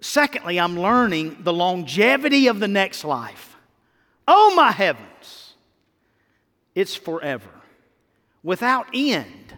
Secondly, 0.00 0.58
I'm 0.58 0.78
learning 0.78 1.38
the 1.40 1.52
longevity 1.52 2.48
of 2.48 2.58
the 2.58 2.68
next 2.68 3.04
life. 3.04 3.56
Oh, 4.26 4.54
my 4.56 4.72
heavens! 4.72 5.54
It's 6.74 6.94
forever. 6.94 7.48
Without 8.42 8.86
end 8.92 9.54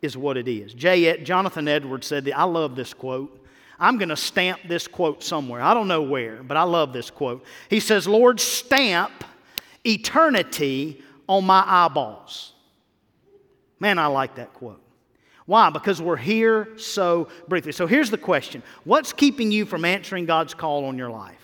is 0.00 0.16
what 0.16 0.36
it 0.36 0.48
is. 0.48 0.72
J. 0.72 1.22
Jonathan 1.22 1.68
Edwards 1.68 2.06
said 2.06 2.24
that. 2.24 2.38
I 2.38 2.44
love 2.44 2.76
this 2.76 2.94
quote. 2.94 3.37
I'm 3.78 3.96
going 3.98 4.08
to 4.08 4.16
stamp 4.16 4.60
this 4.66 4.86
quote 4.88 5.22
somewhere. 5.22 5.60
I 5.60 5.72
don't 5.74 5.88
know 5.88 6.02
where, 6.02 6.42
but 6.42 6.56
I 6.56 6.64
love 6.64 6.92
this 6.92 7.10
quote. 7.10 7.44
He 7.70 7.80
says, 7.80 8.08
Lord, 8.08 8.40
stamp 8.40 9.24
eternity 9.84 11.02
on 11.28 11.44
my 11.44 11.62
eyeballs. 11.66 12.52
Man, 13.78 13.98
I 13.98 14.06
like 14.06 14.36
that 14.36 14.52
quote. 14.54 14.82
Why? 15.46 15.70
Because 15.70 16.02
we're 16.02 16.16
here 16.16 16.68
so 16.76 17.28
briefly. 17.46 17.72
So 17.72 17.86
here's 17.86 18.10
the 18.10 18.18
question 18.18 18.62
What's 18.84 19.12
keeping 19.12 19.50
you 19.50 19.64
from 19.64 19.84
answering 19.84 20.26
God's 20.26 20.54
call 20.54 20.84
on 20.86 20.98
your 20.98 21.10
life? 21.10 21.36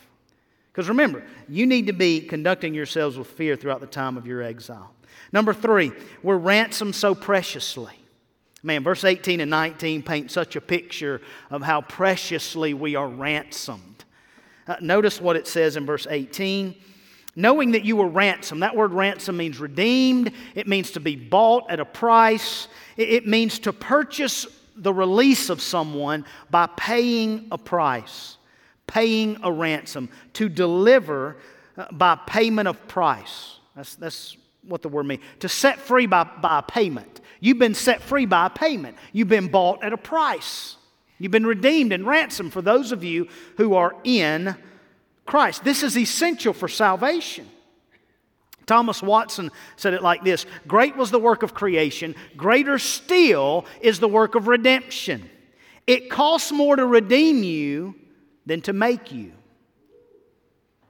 Because 0.73 0.89
remember, 0.89 1.25
you 1.49 1.67
need 1.67 1.87
to 1.87 1.93
be 1.93 2.21
conducting 2.21 2.75
yourselves 2.75 3.17
with 3.17 3.29
fear 3.29 3.55
throughout 3.55 3.81
the 3.81 3.87
time 3.87 4.17
of 4.17 4.27
your 4.27 4.43
exile. 4.43 4.93
Number 5.33 5.55
three, 5.55 5.93
we're 6.23 6.37
ransomed 6.37 6.97
so 6.97 7.15
preciously. 7.15 7.95
Man, 8.65 8.83
verse 8.83 9.05
18 9.05 9.41
and 9.41 9.51
19 9.51 10.03
paint 10.03 10.31
such 10.31 10.57
a 10.57 10.61
picture 10.61 11.21
of 11.51 11.63
how 11.63 11.83
preciously 11.83 12.73
we 12.73 12.97
are 12.97 13.09
ransomed. 13.09 14.05
Uh, 14.67 14.77
notice 14.81 15.21
what 15.21 15.37
it 15.37 15.47
says 15.47 15.77
in 15.77 15.85
verse 15.85 16.07
18 16.09 16.75
knowing 17.37 17.73
that 17.73 17.85
you 17.85 17.97
were 17.97 18.09
ransomed. 18.09 18.63
That 18.63 18.77
word 18.77 18.93
ransom 18.93 19.37
means 19.37 19.59
redeemed, 19.59 20.33
it 20.55 20.67
means 20.69 20.93
to 20.93 21.01
be 21.01 21.17
bought 21.17 21.69
at 21.69 21.81
a 21.81 21.85
price, 21.85 22.69
it 22.97 23.27
means 23.27 23.59
to 23.61 23.73
purchase 23.73 24.47
the 24.77 24.93
release 24.93 25.51
of 25.51 25.61
someone 25.61 26.25
by 26.51 26.67
paying 26.77 27.49
a 27.51 27.59
price, 27.59 28.37
paying 28.87 29.39
a 29.43 29.51
ransom, 29.51 30.09
to 30.35 30.49
deliver 30.49 31.37
uh, 31.77 31.87
by 31.93 32.17
payment 32.27 32.69
of 32.69 32.87
price. 32.89 33.59
That's, 33.75 33.95
that's 33.97 34.37
what 34.67 34.83
the 34.83 34.89
word 34.89 35.07
means. 35.07 35.23
To 35.41 35.49
set 35.49 35.79
free 35.79 36.07
by, 36.07 36.25
by 36.25 36.61
a 36.61 36.63
payment. 36.63 37.21
You've 37.41 37.59
been 37.59 37.75
set 37.75 38.03
free 38.03 38.27
by 38.27 38.47
a 38.47 38.51
payment. 38.51 38.97
You've 39.13 39.29
been 39.29 39.49
bought 39.49 39.83
at 39.83 39.93
a 39.93 39.99
price. 39.99 40.77
You've 41.19 41.33
been 41.33 41.47
redeemed 41.47 41.93
and 41.93 42.07
ransomed 42.07 42.53
for 42.53 42.63
those 42.63 42.93
of 42.93 43.05
you 43.05 43.29
who 43.57 43.75
are 43.75 43.95
in 44.05 44.57
Christ. 45.27 45.65
This 45.65 45.83
is 45.83 45.97
essential 45.97 46.53
for 46.53 46.69
salvation. 46.69 47.49
Thomas 48.67 49.03
Watson 49.03 49.51
said 49.77 49.95
it 49.95 50.03
like 50.03 50.25
this 50.25 50.47
Great 50.67 50.97
was 50.97 51.11
the 51.11 51.19
work 51.19 51.43
of 51.43 51.55
creation, 51.55 52.15
greater 52.37 52.79
still 52.79 53.67
is 53.81 54.01
the 54.01 54.09
work 54.09 54.35
of 54.35 54.49
redemption. 54.49 55.29
It 55.87 56.09
costs 56.09 56.51
more 56.51 56.77
to 56.77 56.87
redeem 56.87 57.43
you 57.43 57.95
than 58.47 58.63
to 58.63 58.73
make 58.73 59.13
you. 59.13 59.33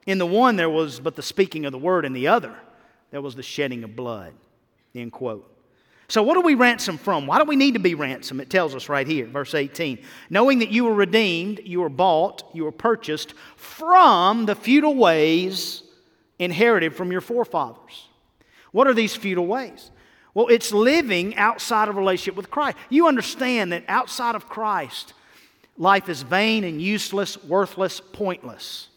In 0.05 0.19
the 0.19 0.25
one, 0.25 0.55
there 0.55 0.69
was 0.69 0.99
but 0.99 1.15
the 1.15 1.21
speaking 1.21 1.65
of 1.65 1.71
the 1.71 1.77
word, 1.77 2.05
in 2.05 2.13
the 2.13 2.27
other, 2.27 2.55
there 3.11 3.21
was 3.21 3.35
the 3.35 3.43
shedding 3.43 3.83
of 3.83 3.95
blood. 3.95 4.33
End 4.93 5.11
quote. 5.11 5.51
So, 6.07 6.21
what 6.21 6.35
do 6.35 6.41
we 6.41 6.53
ransom 6.53 6.97
from? 6.97 7.25
Why 7.25 7.39
do 7.39 7.45
we 7.45 7.55
need 7.55 7.73
to 7.73 7.79
be 7.79 7.95
ransomed? 7.95 8.41
It 8.41 8.49
tells 8.49 8.75
us 8.75 8.89
right 8.89 9.07
here, 9.07 9.25
verse 9.25 9.55
18. 9.55 9.97
Knowing 10.29 10.59
that 10.59 10.69
you 10.69 10.83
were 10.83 10.93
redeemed, 10.93 11.61
you 11.63 11.81
were 11.81 11.89
bought, 11.89 12.43
you 12.53 12.63
were 12.63 12.71
purchased 12.71 13.33
from 13.55 14.45
the 14.45 14.55
futile 14.55 14.95
ways 14.95 15.81
inherited 16.37 16.95
from 16.95 17.11
your 17.11 17.21
forefathers. 17.21 18.07
What 18.71 18.87
are 18.87 18.93
these 18.93 19.15
futile 19.15 19.47
ways? 19.47 19.89
Well, 20.33 20.47
it's 20.47 20.73
living 20.73 21.35
outside 21.37 21.87
of 21.87 21.95
relationship 21.95 22.35
with 22.35 22.51
Christ. 22.51 22.77
You 22.89 23.07
understand 23.07 23.71
that 23.71 23.85
outside 23.87 24.35
of 24.35 24.49
Christ, 24.49 25.13
life 25.77 26.09
is 26.09 26.21
vain 26.21 26.63
and 26.65 26.81
useless, 26.81 27.41
worthless, 27.43 27.99
pointless. 27.99 28.89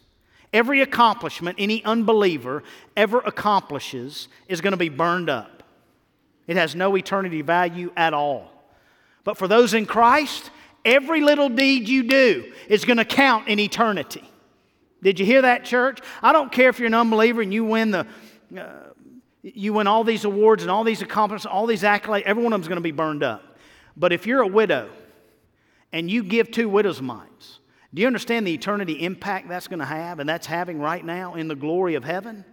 Every 0.53 0.81
accomplishment 0.81 1.57
any 1.59 1.85
unbeliever 1.85 2.63
ever 2.97 3.19
accomplishes 3.19 4.29
is 4.49 4.61
going 4.61 4.73
to 4.73 4.79
be 4.79 4.89
burned 4.89 5.29
up. 5.29 5.63
It 6.47 6.57
has 6.57 6.75
no 6.75 6.97
eternity 6.97 7.43
value 7.43 7.93
at 7.97 8.15
all. 8.15 8.51
But 9.25 9.37
for 9.37 9.47
those 9.47 9.75
in 9.75 9.85
Christ, 9.85 10.51
every 10.85 11.21
little 11.21 11.51
deed 11.51 11.89
you 11.89 12.05
do 12.05 12.53
is 12.69 12.85
going 12.85 12.97
to 12.97 13.05
count 13.05 13.49
in 13.49 13.59
eternity. 13.59 14.25
Did 15.03 15.21
you 15.21 15.27
hear 15.27 15.43
that, 15.43 15.65
church? 15.65 16.01
I 16.23 16.33
don't 16.33 16.51
care 16.51 16.71
if 16.71 16.79
you're 16.79 16.87
an 16.87 16.95
unbeliever 16.95 17.43
and 17.43 17.53
you 17.53 17.65
win 17.65 17.91
the. 17.91 18.07
Uh, 18.57 18.89
you 19.43 19.73
win 19.73 19.87
all 19.87 20.05
these 20.05 20.25
awards 20.25 20.63
and 20.63 20.71
all 20.71 20.85
these 20.85 21.01
accomplishments, 21.03 21.47
all 21.47 21.67
these 21.67 21.83
accolades, 21.83 22.23
every 22.23 22.43
one 22.43 22.53
of 22.53 22.59
them 22.59 22.63
is 22.63 22.69
going 22.69 22.77
to 22.77 22.83
be 22.83 22.91
burned 22.91 23.23
up. 23.23 23.57
But 23.97 24.13
if 24.13 24.27
you're 24.27 24.43
a 24.43 24.47
widow 24.49 24.91
and 25.93 26.11
you 26.11 26.23
give 26.23 26.51
two 26.51 26.69
widows' 26.69 27.01
mites, 27.01 27.58
do 27.95 28.03
you 28.03 28.07
understand 28.07 28.47
the 28.47 28.53
eternity 28.53 29.05
impact 29.05 29.49
that's 29.49 29.69
going 29.69 29.79
to 29.79 29.85
have 29.85 30.19
and 30.19 30.29
that's 30.29 30.47
having 30.47 30.79
right 30.79 31.05
now 31.05 31.35
in 31.35 31.49
the 31.49 31.55
glory 31.55 31.95
of 31.95 32.05
heaven? 32.05 32.45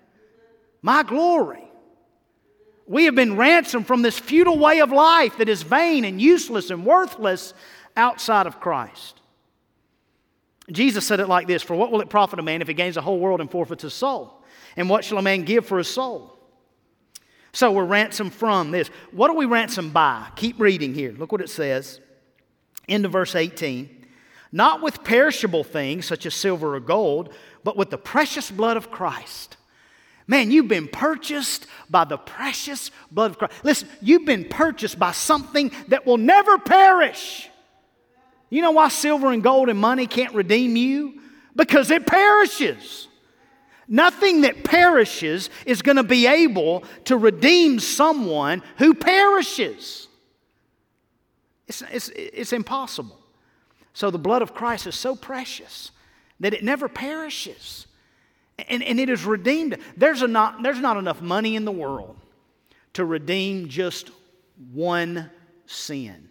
My 0.82 1.04
glory. 1.04 1.64
We 2.88 3.06
have 3.06 3.16
been 3.16 3.36
ransomed 3.36 3.88
from 3.88 4.02
this 4.02 4.18
futile 4.18 4.58
way 4.58 4.80
of 4.80 4.92
life 4.92 5.38
that 5.40 5.50
is 5.50 5.64
vain 5.64 6.06
and 6.06 6.22
useless 6.22 6.70
and 6.70 6.86
worthless 6.86 7.54
outside 7.98 8.48
of 8.48 8.60
Christ. 8.60 9.20
Jesus 10.72 11.06
said 11.06 11.20
it 11.20 11.28
like 11.28 11.48
this 11.48 11.64
For 11.64 11.76
what 11.76 11.92
will 11.92 12.02
it 12.02 12.10
profit 12.10 12.40
a 12.40 12.44
man 12.44 12.62
if 12.62 12.68
he 12.68 12.74
gains 12.74 12.96
the 12.96 13.02
whole 13.02 13.20
world 13.20 13.42
and 13.42 13.50
forfeits 13.50 13.84
his 13.84 13.94
soul? 13.94 14.44
And 14.78 14.90
what 14.90 15.04
shall 15.04 15.18
a 15.18 15.22
man 15.22 15.44
give 15.44 15.66
for 15.66 15.78
his 15.78 15.88
soul? 15.88 16.32
So 17.52 17.72
we're 17.72 17.86
ransomed 17.86 18.34
from 18.34 18.72
this. 18.72 18.90
What 19.12 19.30
are 19.30 19.36
we 19.36 19.46
ransomed 19.46 19.94
by? 19.94 20.28
Keep 20.36 20.60
reading 20.60 20.94
here. 20.94 21.14
Look 21.18 21.32
what 21.32 21.42
it 21.42 21.50
says. 21.50 22.02
Into 22.88 23.08
verse 23.08 23.36
18. 23.36 23.95
Not 24.56 24.82
with 24.82 25.04
perishable 25.04 25.66
things 25.66 26.06
such 26.06 26.26
as 26.26 26.34
silver 26.34 26.76
or 26.76 26.80
gold, 26.80 27.34
but 27.64 27.76
with 27.76 27.90
the 27.90 27.98
precious 27.98 28.50
blood 28.50 28.78
of 28.78 28.90
Christ 28.90 29.58
Man, 30.28 30.50
you've 30.50 30.68
been 30.68 30.88
purchased 30.88 31.68
by 31.90 32.04
the 32.04 32.18
precious 32.18 32.90
blood 33.12 33.32
of 33.32 33.38
Christ. 33.38 33.54
Listen, 33.64 33.88
you've 34.02 34.26
been 34.26 34.46
purchased 34.46 34.98
by 34.98 35.12
something 35.12 35.72
that 35.90 36.06
will 36.06 36.18
never 36.18 36.58
perish. 36.58 37.50
You 38.50 38.62
know 38.62 38.72
why 38.72 38.88
silver 38.90 39.32
and 39.32 39.44
gold 39.44 39.70
and 39.70 39.78
money 39.78 40.08
can't 40.08 40.34
redeem 40.34 40.76
you? 40.76 41.22
Because 41.56 41.92
it 41.92 42.08
perishes. 42.08 43.08
Nothing 43.88 44.42
that 44.42 44.64
perishes 44.64 45.52
is 45.66 45.84
going 45.84 45.98
to 45.98 46.04
be 46.04 46.26
able 46.26 46.84
to 47.06 47.18
redeem 47.18 47.80
someone 47.80 48.64
who 48.78 48.96
perishes. 48.96 50.08
It's, 51.68 51.84
it's, 51.92 52.10
it's 52.10 52.54
impossible. 52.54 53.20
So 53.96 54.12
the 54.12 54.20
blood 54.20 54.42
of 54.42 54.54
Christ 54.54 54.86
is 54.88 54.96
so 54.96 55.16
precious 55.16 55.90
that 56.42 56.54
it 56.54 56.64
never 56.66 56.90
perishes. 56.90 57.88
And, 58.68 58.84
and 58.84 59.00
it 59.00 59.10
is 59.10 59.24
redeemed. 59.26 59.78
There's, 59.96 60.22
a 60.22 60.28
not, 60.28 60.62
there's 60.62 60.80
not 60.80 60.98
enough 60.98 61.22
money 61.22 61.56
in 61.56 61.64
the 61.64 61.72
world 61.72 62.18
to 62.94 63.06
redeem 63.06 63.70
just 63.70 64.12
one 64.74 65.32
sin. 65.66 66.30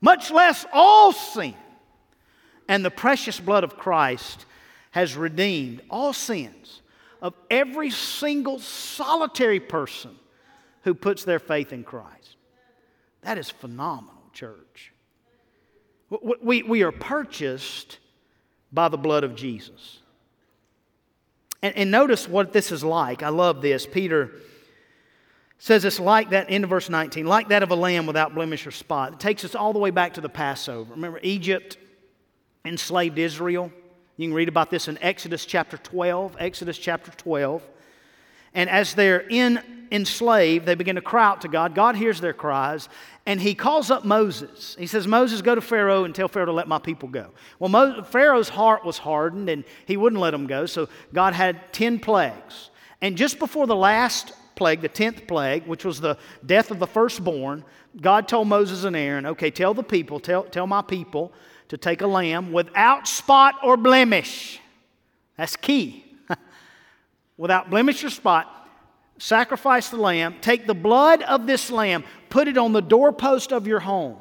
much 0.00 0.30
less 0.30 0.64
all 0.72 1.12
sin. 1.12 1.54
And 2.68 2.84
the 2.84 2.90
precious 2.90 3.38
blood 3.38 3.64
of 3.64 3.76
Christ 3.76 4.46
has 4.92 5.16
redeemed 5.16 5.82
all 5.90 6.12
sins 6.12 6.80
of 7.20 7.34
every 7.50 7.90
single 7.90 8.58
solitary 8.58 9.60
person 9.60 10.16
who 10.82 10.94
puts 10.94 11.24
their 11.24 11.38
faith 11.38 11.72
in 11.72 11.84
Christ. 11.84 12.36
That 13.22 13.36
is 13.36 13.50
phenomenal, 13.50 14.22
church. 14.32 14.92
We, 16.08 16.62
we 16.62 16.82
are 16.82 16.92
purchased 16.92 17.98
by 18.72 18.88
the 18.88 18.96
blood 18.96 19.24
of 19.24 19.34
Jesus. 19.34 19.98
And, 21.62 21.76
and 21.76 21.90
notice 21.90 22.28
what 22.28 22.52
this 22.52 22.70
is 22.70 22.84
like. 22.84 23.22
I 23.22 23.28
love 23.28 23.62
this. 23.62 23.86
Peter 23.86 24.32
says 25.58 25.84
it's 25.84 25.98
like 25.98 26.30
that, 26.30 26.46
end 26.48 26.64
of 26.64 26.70
verse 26.70 26.88
19, 26.88 27.26
like 27.26 27.48
that 27.48 27.62
of 27.62 27.70
a 27.70 27.74
lamb 27.74 28.06
without 28.06 28.34
blemish 28.34 28.66
or 28.66 28.70
spot. 28.70 29.14
It 29.14 29.20
takes 29.20 29.44
us 29.44 29.54
all 29.54 29.72
the 29.72 29.78
way 29.78 29.90
back 29.90 30.14
to 30.14 30.20
the 30.20 30.28
Passover. 30.28 30.92
Remember, 30.92 31.18
Egypt 31.22 31.78
enslaved 32.64 33.18
Israel. 33.18 33.72
You 34.16 34.28
can 34.28 34.34
read 34.34 34.48
about 34.48 34.70
this 34.70 34.88
in 34.88 34.98
Exodus 35.02 35.44
chapter 35.44 35.76
12. 35.76 36.36
Exodus 36.38 36.78
chapter 36.78 37.10
12. 37.12 37.62
And 38.54 38.70
as 38.70 38.94
they're 38.94 39.26
in 39.28 39.75
enslaved, 39.90 40.66
they 40.66 40.74
begin 40.74 40.96
to 40.96 41.02
cry 41.02 41.24
out 41.24 41.40
to 41.42 41.48
God. 41.48 41.74
God 41.74 41.96
hears 41.96 42.20
their 42.20 42.32
cries, 42.32 42.88
and 43.24 43.40
he 43.40 43.54
calls 43.54 43.90
up 43.90 44.04
Moses. 44.04 44.76
He 44.78 44.86
says, 44.86 45.06
Moses, 45.06 45.42
go 45.42 45.54
to 45.54 45.60
Pharaoh 45.60 46.04
and 46.04 46.14
tell 46.14 46.28
Pharaoh 46.28 46.46
to 46.46 46.52
let 46.52 46.68
my 46.68 46.78
people 46.78 47.08
go. 47.08 47.30
Well, 47.58 47.68
Mo- 47.68 48.02
Pharaoh's 48.02 48.48
heart 48.48 48.84
was 48.84 48.98
hardened, 48.98 49.48
and 49.48 49.64
he 49.86 49.96
wouldn't 49.96 50.20
let 50.20 50.30
them 50.30 50.46
go, 50.46 50.66
so 50.66 50.88
God 51.12 51.34
had 51.34 51.72
10 51.72 52.00
plagues. 52.00 52.70
And 53.00 53.16
just 53.16 53.38
before 53.38 53.66
the 53.66 53.76
last 53.76 54.32
plague, 54.56 54.80
the 54.80 54.88
10th 54.88 55.28
plague, 55.28 55.66
which 55.66 55.84
was 55.84 56.00
the 56.00 56.18
death 56.44 56.70
of 56.70 56.78
the 56.78 56.86
firstborn, 56.86 57.64
God 58.00 58.26
told 58.26 58.48
Moses 58.48 58.84
and 58.84 58.96
Aaron, 58.96 59.26
okay, 59.26 59.50
tell 59.50 59.74
the 59.74 59.82
people, 59.82 60.18
tell, 60.18 60.44
tell 60.44 60.66
my 60.66 60.82
people 60.82 61.32
to 61.68 61.76
take 61.76 62.00
a 62.00 62.06
lamb 62.06 62.52
without 62.52 63.06
spot 63.06 63.56
or 63.62 63.76
blemish. 63.76 64.60
That's 65.36 65.56
key. 65.56 66.04
without 67.36 67.70
blemish 67.70 68.02
or 68.02 68.10
spot, 68.10 68.65
sacrifice 69.18 69.88
the 69.88 69.96
lamb, 69.96 70.36
take 70.40 70.66
the 70.66 70.74
blood 70.74 71.22
of 71.22 71.46
this 71.46 71.70
lamb, 71.70 72.04
put 72.28 72.48
it 72.48 72.58
on 72.58 72.72
the 72.72 72.82
doorpost 72.82 73.52
of 73.52 73.66
your 73.66 73.80
home. 73.80 74.16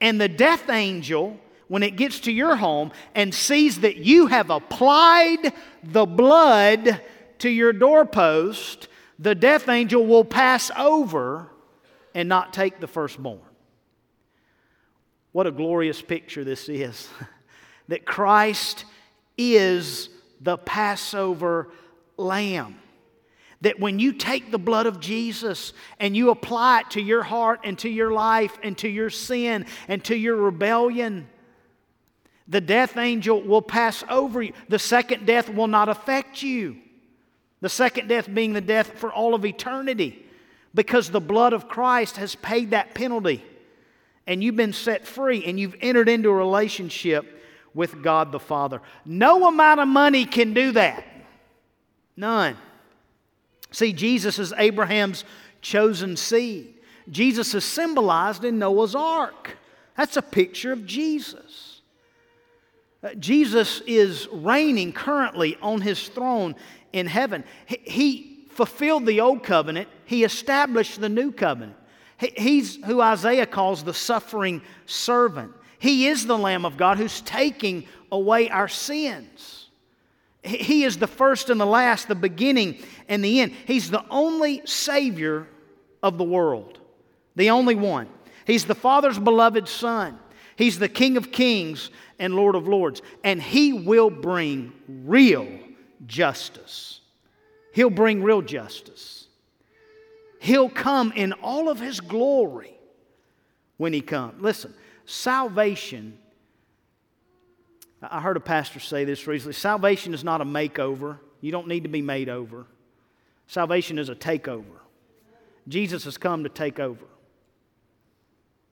And 0.00 0.20
the 0.20 0.28
death 0.28 0.68
angel, 0.68 1.40
when 1.68 1.82
it 1.82 1.96
gets 1.96 2.20
to 2.20 2.32
your 2.32 2.56
home 2.56 2.92
and 3.14 3.34
sees 3.34 3.80
that 3.80 3.96
you 3.96 4.26
have 4.26 4.50
applied 4.50 5.52
the 5.82 6.06
blood 6.06 7.00
to 7.38 7.48
your 7.48 7.72
doorpost, 7.72 8.88
the 9.18 9.34
death 9.34 9.68
angel 9.68 10.04
will 10.06 10.24
pass 10.24 10.70
over 10.76 11.50
and 12.14 12.28
not 12.28 12.52
take 12.52 12.80
the 12.80 12.86
firstborn. 12.86 13.40
What 15.32 15.46
a 15.46 15.50
glorious 15.50 16.00
picture 16.00 16.44
this 16.44 16.68
is 16.68 17.08
that 17.88 18.04
Christ 18.04 18.84
is 19.36 20.08
the 20.40 20.56
Passover 20.56 21.68
lamb. 22.16 22.78
That 23.66 23.80
when 23.80 23.98
you 23.98 24.12
take 24.12 24.52
the 24.52 24.60
blood 24.60 24.86
of 24.86 25.00
Jesus 25.00 25.72
and 25.98 26.16
you 26.16 26.30
apply 26.30 26.82
it 26.82 26.90
to 26.90 27.02
your 27.02 27.24
heart 27.24 27.62
and 27.64 27.76
to 27.80 27.88
your 27.88 28.12
life 28.12 28.56
and 28.62 28.78
to 28.78 28.88
your 28.88 29.10
sin 29.10 29.66
and 29.88 30.04
to 30.04 30.14
your 30.14 30.36
rebellion, 30.36 31.26
the 32.46 32.60
death 32.60 32.96
angel 32.96 33.42
will 33.42 33.62
pass 33.62 34.04
over 34.08 34.40
you. 34.40 34.52
The 34.68 34.78
second 34.78 35.26
death 35.26 35.48
will 35.48 35.66
not 35.66 35.88
affect 35.88 36.44
you. 36.44 36.76
The 37.60 37.68
second 37.68 38.06
death 38.06 38.32
being 38.32 38.52
the 38.52 38.60
death 38.60 39.00
for 39.00 39.12
all 39.12 39.34
of 39.34 39.44
eternity 39.44 40.24
because 40.72 41.10
the 41.10 41.20
blood 41.20 41.52
of 41.52 41.66
Christ 41.66 42.18
has 42.18 42.36
paid 42.36 42.70
that 42.70 42.94
penalty 42.94 43.44
and 44.28 44.44
you've 44.44 44.54
been 44.54 44.74
set 44.74 45.08
free 45.08 45.44
and 45.44 45.58
you've 45.58 45.74
entered 45.80 46.08
into 46.08 46.28
a 46.28 46.34
relationship 46.34 47.42
with 47.74 48.00
God 48.00 48.30
the 48.30 48.38
Father. 48.38 48.80
No 49.04 49.48
amount 49.48 49.80
of 49.80 49.88
money 49.88 50.24
can 50.24 50.54
do 50.54 50.70
that. 50.70 51.02
None. 52.16 52.56
See, 53.70 53.92
Jesus 53.92 54.38
is 54.38 54.52
Abraham's 54.56 55.24
chosen 55.60 56.16
seed. 56.16 56.74
Jesus 57.10 57.54
is 57.54 57.64
symbolized 57.64 58.44
in 58.44 58.58
Noah's 58.58 58.94
ark. 58.94 59.56
That's 59.96 60.16
a 60.16 60.22
picture 60.22 60.72
of 60.72 60.86
Jesus. 60.86 61.80
Uh, 63.02 63.14
Jesus 63.14 63.82
is 63.86 64.28
reigning 64.32 64.92
currently 64.92 65.56
on 65.62 65.80
his 65.80 66.08
throne 66.08 66.54
in 66.92 67.06
heaven. 67.06 67.44
He, 67.66 68.32
fulfilled 68.50 69.04
the 69.04 69.20
old 69.20 69.42
covenant, 69.42 69.86
he 70.06 70.24
established 70.24 70.98
the 70.98 71.10
new 71.10 71.30
covenant. 71.30 71.76
He, 72.18 72.32
he's 72.36 72.76
who 72.86 73.02
Isaiah 73.02 73.44
calls 73.44 73.84
the 73.84 73.92
suffering 73.92 74.62
servant. 74.86 75.52
He 75.78 76.06
is 76.06 76.26
the 76.26 76.38
Lamb 76.38 76.64
of 76.64 76.78
God 76.78 76.96
who's 76.96 77.20
taking 77.20 77.86
away 78.10 78.48
our 78.48 78.68
sins. 78.68 79.68
He 80.42 80.84
is 80.84 80.96
the 80.96 81.06
first 81.06 81.50
and 81.50 81.60
the 81.60 81.66
last, 81.66 82.08
the 82.08 82.14
beginning 82.14 82.78
and 83.08 83.24
the 83.24 83.40
end. 83.40 83.52
He's 83.66 83.90
the 83.90 84.04
only 84.10 84.62
Savior 84.64 85.46
of 86.02 86.18
the 86.18 86.24
world, 86.24 86.78
the 87.34 87.50
only 87.50 87.74
one. 87.74 88.08
He's 88.46 88.64
the 88.64 88.74
Father's 88.74 89.18
beloved 89.18 89.68
Son. 89.68 90.18
He's 90.56 90.78
the 90.78 90.88
King 90.88 91.16
of 91.16 91.32
kings 91.32 91.90
and 92.18 92.34
Lord 92.34 92.54
of 92.54 92.66
lords. 92.66 93.02
And 93.24 93.42
He 93.42 93.72
will 93.72 94.10
bring 94.10 94.72
real 94.88 95.46
justice. 96.06 97.00
He'll 97.72 97.90
bring 97.90 98.22
real 98.22 98.42
justice. 98.42 99.26
He'll 100.38 100.70
come 100.70 101.12
in 101.12 101.32
all 101.34 101.68
of 101.68 101.80
His 101.80 102.00
glory 102.00 102.78
when 103.76 103.92
He 103.92 104.00
comes. 104.00 104.40
Listen, 104.40 104.72
salvation 105.04 106.18
I 108.02 108.20
heard 108.20 108.36
a 108.36 108.40
pastor 108.40 108.80
say 108.80 109.04
this 109.04 109.26
recently 109.26 109.54
salvation 109.54 110.14
is 110.14 110.22
not 110.22 110.40
a 110.40 110.44
makeover. 110.44 111.18
You 111.40 111.52
don't 111.52 111.68
need 111.68 111.84
to 111.84 111.88
be 111.88 112.02
made 112.02 112.28
over. 112.28 112.66
Salvation 113.46 113.98
is 113.98 114.08
a 114.08 114.14
takeover. 114.14 114.64
Jesus 115.68 116.04
has 116.04 116.18
come 116.18 116.44
to 116.44 116.48
take 116.48 116.78
over. 116.78 117.04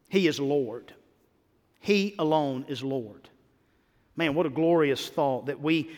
He 0.08 0.26
is 0.26 0.38
Lord. 0.38 0.92
He 1.80 2.14
alone 2.18 2.66
is 2.68 2.82
Lord. 2.82 3.28
Man, 4.16 4.34
what 4.34 4.46
a 4.46 4.50
glorious 4.50 5.08
thought 5.08 5.46
that 5.46 5.60
we, 5.60 5.90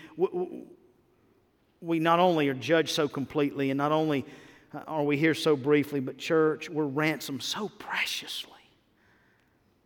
we 1.80 1.98
not 1.98 2.18
only 2.18 2.48
are 2.48 2.54
judged 2.54 2.90
so 2.90 3.08
completely 3.08 3.70
and 3.70 3.78
not 3.78 3.92
only 3.92 4.24
uh, 4.74 4.80
are 4.86 5.04
we 5.04 5.16
here 5.16 5.34
so 5.34 5.54
briefly, 5.54 6.00
but 6.00 6.18
church, 6.18 6.70
we're 6.70 6.84
ransomed 6.86 7.42
so 7.42 7.68
preciously. 7.78 8.52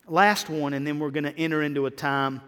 Last 0.06 0.48
one, 0.48 0.72
and 0.74 0.86
then 0.86 0.98
we're 0.98 1.10
going 1.10 1.24
to 1.24 1.36
enter 1.36 1.62
into 1.62 1.86
a 1.86 1.90
time 1.90 2.40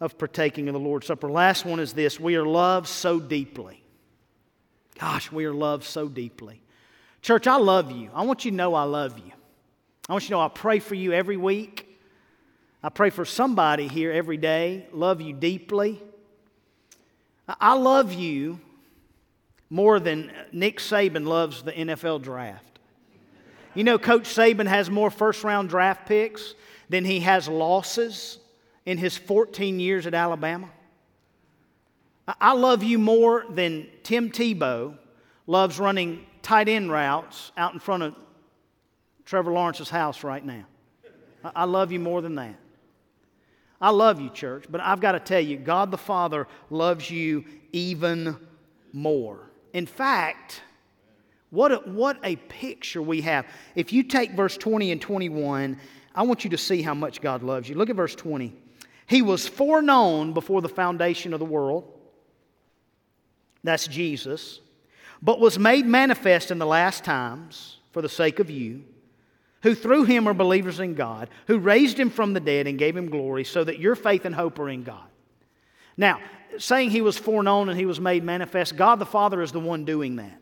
of 0.00 0.18
partaking 0.18 0.68
of 0.68 0.72
the 0.74 0.80
Lord's 0.80 1.06
Supper. 1.06 1.30
Last 1.30 1.64
one 1.64 1.80
is 1.80 1.92
this 1.92 2.18
we 2.18 2.34
are 2.36 2.44
loved 2.44 2.88
so 2.88 3.20
deeply. 3.20 3.81
Gosh, 4.98 5.32
we 5.32 5.44
are 5.44 5.52
loved 5.52 5.84
so 5.84 6.08
deeply. 6.08 6.60
Church, 7.22 7.46
I 7.46 7.56
love 7.56 7.90
you. 7.92 8.10
I 8.14 8.24
want 8.24 8.44
you 8.44 8.50
to 8.50 8.56
know 8.56 8.74
I 8.74 8.84
love 8.84 9.18
you. 9.18 9.32
I 10.08 10.12
want 10.12 10.24
you 10.24 10.28
to 10.28 10.32
know 10.34 10.40
I 10.40 10.48
pray 10.48 10.78
for 10.78 10.94
you 10.94 11.12
every 11.12 11.36
week. 11.36 11.88
I 12.82 12.88
pray 12.88 13.10
for 13.10 13.24
somebody 13.24 13.86
here 13.86 14.10
every 14.10 14.36
day. 14.36 14.86
Love 14.92 15.20
you 15.20 15.32
deeply. 15.32 16.02
I 17.48 17.74
love 17.74 18.12
you 18.12 18.60
more 19.70 20.00
than 20.00 20.32
Nick 20.52 20.78
Saban 20.78 21.26
loves 21.26 21.62
the 21.62 21.72
NFL 21.72 22.22
draft. 22.22 22.78
You 23.74 23.84
know, 23.84 23.98
Coach 23.98 24.24
Saban 24.24 24.66
has 24.66 24.90
more 24.90 25.10
first 25.10 25.44
round 25.44 25.68
draft 25.68 26.06
picks 26.06 26.54
than 26.88 27.04
he 27.04 27.20
has 27.20 27.48
losses 27.48 28.38
in 28.84 28.98
his 28.98 29.16
14 29.16 29.80
years 29.80 30.06
at 30.06 30.14
Alabama? 30.14 30.68
I 32.26 32.52
love 32.52 32.82
you 32.82 32.98
more 32.98 33.44
than 33.50 33.88
Tim 34.02 34.30
Tebow 34.30 34.96
loves 35.46 35.78
running 35.78 36.24
tight 36.42 36.68
end 36.68 36.90
routes 36.90 37.52
out 37.56 37.72
in 37.72 37.80
front 37.80 38.02
of 38.02 38.14
Trevor 39.24 39.52
Lawrence's 39.52 39.90
house 39.90 40.22
right 40.22 40.44
now. 40.44 40.64
I 41.44 41.64
love 41.64 41.90
you 41.90 41.98
more 41.98 42.22
than 42.22 42.36
that. 42.36 42.54
I 43.80 43.90
love 43.90 44.20
you, 44.20 44.30
church, 44.30 44.66
but 44.70 44.80
I've 44.80 45.00
got 45.00 45.12
to 45.12 45.20
tell 45.20 45.40
you, 45.40 45.56
God 45.56 45.90
the 45.90 45.98
Father 45.98 46.46
loves 46.70 47.10
you 47.10 47.44
even 47.72 48.36
more. 48.92 49.50
In 49.72 49.86
fact, 49.86 50.62
what 51.50 51.72
a, 51.72 51.76
what 51.78 52.18
a 52.22 52.36
picture 52.36 53.02
we 53.02 53.22
have. 53.22 53.46
If 53.74 53.92
you 53.92 54.04
take 54.04 54.32
verse 54.32 54.56
20 54.56 54.92
and 54.92 55.00
21, 55.00 55.78
I 56.14 56.22
want 56.22 56.44
you 56.44 56.50
to 56.50 56.58
see 56.58 56.80
how 56.80 56.94
much 56.94 57.20
God 57.20 57.42
loves 57.42 57.68
you. 57.68 57.74
Look 57.74 57.90
at 57.90 57.96
verse 57.96 58.14
20. 58.14 58.54
He 59.06 59.20
was 59.20 59.48
foreknown 59.48 60.32
before 60.32 60.62
the 60.62 60.68
foundation 60.68 61.32
of 61.32 61.40
the 61.40 61.44
world. 61.44 61.84
That's 63.64 63.86
Jesus. 63.86 64.60
But 65.22 65.40
was 65.40 65.58
made 65.58 65.86
manifest 65.86 66.50
in 66.50 66.58
the 66.58 66.66
last 66.66 67.04
times 67.04 67.78
for 67.92 68.02
the 68.02 68.08
sake 68.08 68.38
of 68.40 68.50
you, 68.50 68.84
who 69.62 69.74
through 69.74 70.04
him 70.04 70.28
are 70.28 70.34
believers 70.34 70.80
in 70.80 70.94
God, 70.94 71.30
who 71.46 71.58
raised 71.58 71.98
him 71.98 72.10
from 72.10 72.32
the 72.32 72.40
dead 72.40 72.66
and 72.66 72.78
gave 72.78 72.96
him 72.96 73.08
glory, 73.08 73.44
so 73.44 73.62
that 73.62 73.78
your 73.78 73.94
faith 73.94 74.24
and 74.24 74.34
hope 74.34 74.58
are 74.58 74.68
in 74.68 74.82
God. 74.82 75.04
Now, 75.96 76.20
saying 76.58 76.90
he 76.90 77.02
was 77.02 77.16
foreknown 77.16 77.68
and 77.68 77.78
he 77.78 77.86
was 77.86 78.00
made 78.00 78.24
manifest, 78.24 78.76
God 78.76 78.98
the 78.98 79.06
Father 79.06 79.40
is 79.40 79.52
the 79.52 79.60
one 79.60 79.84
doing 79.84 80.16
that. 80.16 80.41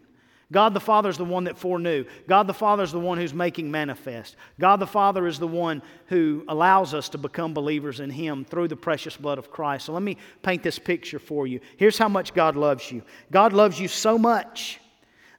God 0.52 0.74
the 0.74 0.80
Father 0.80 1.08
is 1.08 1.16
the 1.16 1.24
one 1.24 1.44
that 1.44 1.56
foreknew. 1.56 2.04
God 2.26 2.46
the 2.46 2.54
Father 2.54 2.82
is 2.82 2.90
the 2.90 2.98
one 2.98 3.18
who's 3.18 3.32
making 3.32 3.70
manifest. 3.70 4.34
God 4.58 4.76
the 4.78 4.86
Father 4.86 5.26
is 5.26 5.38
the 5.38 5.46
one 5.46 5.80
who 6.06 6.44
allows 6.48 6.92
us 6.92 7.08
to 7.10 7.18
become 7.18 7.54
believers 7.54 8.00
in 8.00 8.10
Him 8.10 8.44
through 8.44 8.68
the 8.68 8.76
precious 8.76 9.16
blood 9.16 9.38
of 9.38 9.50
Christ. 9.50 9.86
So 9.86 9.92
let 9.92 10.02
me 10.02 10.16
paint 10.42 10.62
this 10.62 10.78
picture 10.78 11.20
for 11.20 11.46
you. 11.46 11.60
Here's 11.76 11.98
how 11.98 12.08
much 12.08 12.34
God 12.34 12.56
loves 12.56 12.90
you 12.90 13.02
God 13.30 13.52
loves 13.52 13.78
you 13.78 13.86
so 13.86 14.18
much 14.18 14.80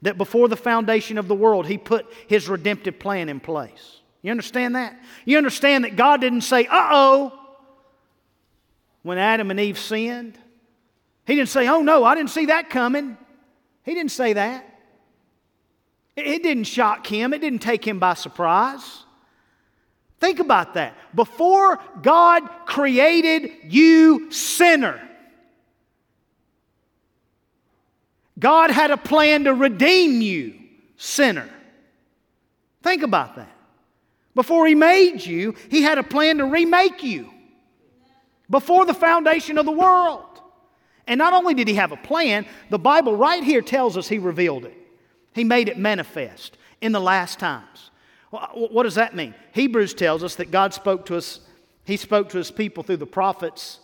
that 0.01 0.18
before 0.18 0.47
the 0.47 0.57
foundation 0.57 1.18
of 1.18 1.28
the 1.28 1.36
world, 1.36 1.68
He 1.68 1.78
put 1.78 2.12
His 2.28 2.47
redemptive 2.47 2.97
plan 2.97 3.28
in 3.28 3.41
place. 3.41 3.99
You 4.22 4.32
understand 4.32 4.76
that? 4.76 4.97
You 5.26 5.38
understand 5.38 5.84
that 5.84 5.97
God 5.97 6.22
didn't 6.22 6.41
say, 6.41 6.68
uh 6.68 6.89
oh, 6.91 7.39
when 9.03 9.18
Adam 9.18 9.51
and 9.51 9.59
Eve 9.59 9.78
sinned? 9.78 10.38
He 11.26 11.36
didn't 11.36 11.49
say, 11.49 11.68
oh 11.68 11.82
no, 11.82 12.05
I 12.05 12.16
didn't 12.16 12.30
see 12.30 12.45
that 12.45 12.70
coming. 12.70 13.18
He 13.84 13.93
didn't 13.93 14.12
say 14.12 14.34
that. 14.34 14.71
It 16.16 16.43
didn't 16.43 16.66
shock 16.66 17.07
him, 17.07 17.34
it 17.34 17.39
didn't 17.39 17.59
take 17.59 17.86
him 17.86 17.99
by 17.99 18.16
surprise. 18.16 19.03
Think 20.20 20.39
about 20.39 20.76
that. 20.76 20.95
Before 21.16 21.80
God 22.01 22.47
created 22.66 23.51
you, 23.64 24.32
sinner, 24.32 25.01
God 28.38 28.72
had 28.72 28.91
a 28.91 28.97
plan 28.97 29.45
to 29.45 29.53
redeem 29.53 30.22
you, 30.22 30.55
sinner. 30.97 31.49
Think 32.84 33.03
about 33.03 33.36
that. 33.36 33.55
Before 34.36 34.68
He 34.68 34.76
made 34.76 35.26
you, 35.26 35.55
He 35.70 35.82
had 35.82 35.97
a 35.97 36.03
plan 36.03 36.38
to 36.38 36.45
remake 36.45 37.03
you 37.03 37.30
before 38.49 38.86
the 38.86 38.93
foundation 38.93 39.57
of 39.57 39.66
the 39.66 39.72
world. 39.72 40.26
And 41.07 41.18
not 41.18 41.34
only 41.34 41.53
did 41.53 41.68
He 41.68 41.76
have 41.76 41.91
a 41.91 41.97
plan, 41.97 42.45
the 42.70 42.80
Bible 42.80 43.16
right 43.16 43.43
here 43.43 43.62
tells 43.62 43.97
us 43.97 44.07
He 44.07 44.18
revealed 44.18 44.66
it. 44.66 44.81
He 45.34 45.44
made 45.44 45.70
it 45.70 45.78
manifest 45.78 46.58
in 46.82 46.92
the 46.92 47.00
last 47.00 47.40
times. 47.40 47.92
What 48.30 48.84
does 48.84 48.96
that 48.96 49.16
mean? 49.16 49.36
Hebrews 49.54 49.94
tells 49.94 50.24
us 50.24 50.36
that 50.36 50.52
God 50.52 50.74
spoke 50.74 51.06
to 51.08 51.18
us, 51.18 51.42
He 51.86 51.98
spoke 51.98 52.30
to 52.30 52.38
His 52.38 52.52
people 52.52 52.84
through 52.84 52.98
the 52.98 53.06
prophets 53.06 53.80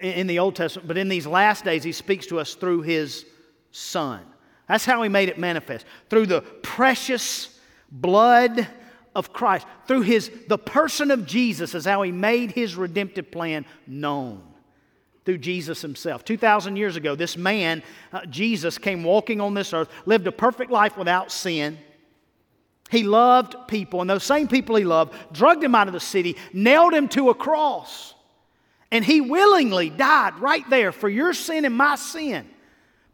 in 0.00 0.26
the 0.26 0.38
Old 0.38 0.56
Testament, 0.56 0.88
but 0.88 0.98
in 0.98 1.08
these 1.08 1.26
last 1.26 1.64
days, 1.64 1.84
He 1.84 1.92
speaks 1.92 2.26
to 2.26 2.38
us 2.38 2.54
through 2.54 2.82
His 2.82 3.24
Son. 3.70 4.20
That's 4.68 4.84
how 4.84 5.02
He 5.02 5.08
made 5.08 5.28
it 5.28 5.38
manifest. 5.38 5.86
Through 6.10 6.26
the 6.26 6.42
precious 6.42 7.58
blood 7.90 8.66
of 9.14 9.32
Christ. 9.32 9.66
Through 9.86 10.02
His, 10.02 10.30
the 10.48 10.58
person 10.58 11.10
of 11.10 11.24
Jesus 11.24 11.74
is 11.74 11.84
how 11.84 12.02
He 12.02 12.12
made 12.12 12.52
His 12.52 12.76
redemptive 12.76 13.30
plan 13.30 13.64
known 13.86 14.42
through 15.28 15.36
Jesus 15.36 15.82
himself. 15.82 16.24
2,000 16.24 16.76
years 16.76 16.96
ago, 16.96 17.14
this 17.14 17.36
man, 17.36 17.82
uh, 18.14 18.24
Jesus, 18.24 18.78
came 18.78 19.04
walking 19.04 19.42
on 19.42 19.52
this 19.52 19.74
earth, 19.74 19.90
lived 20.06 20.26
a 20.26 20.32
perfect 20.32 20.70
life 20.70 20.96
without 20.96 21.30
sin. 21.30 21.76
He 22.90 23.02
loved 23.02 23.54
people, 23.68 24.00
and 24.00 24.08
those 24.08 24.24
same 24.24 24.48
people 24.48 24.76
he 24.76 24.84
loved 24.84 25.12
drugged 25.30 25.62
him 25.62 25.74
out 25.74 25.86
of 25.86 25.92
the 25.92 26.00
city, 26.00 26.38
nailed 26.54 26.94
him 26.94 27.08
to 27.08 27.28
a 27.28 27.34
cross. 27.34 28.14
And 28.90 29.04
he 29.04 29.20
willingly 29.20 29.90
died 29.90 30.38
right 30.38 30.64
there 30.70 30.92
for 30.92 31.10
your 31.10 31.34
sin 31.34 31.66
and 31.66 31.76
my 31.76 31.96
sin, 31.96 32.48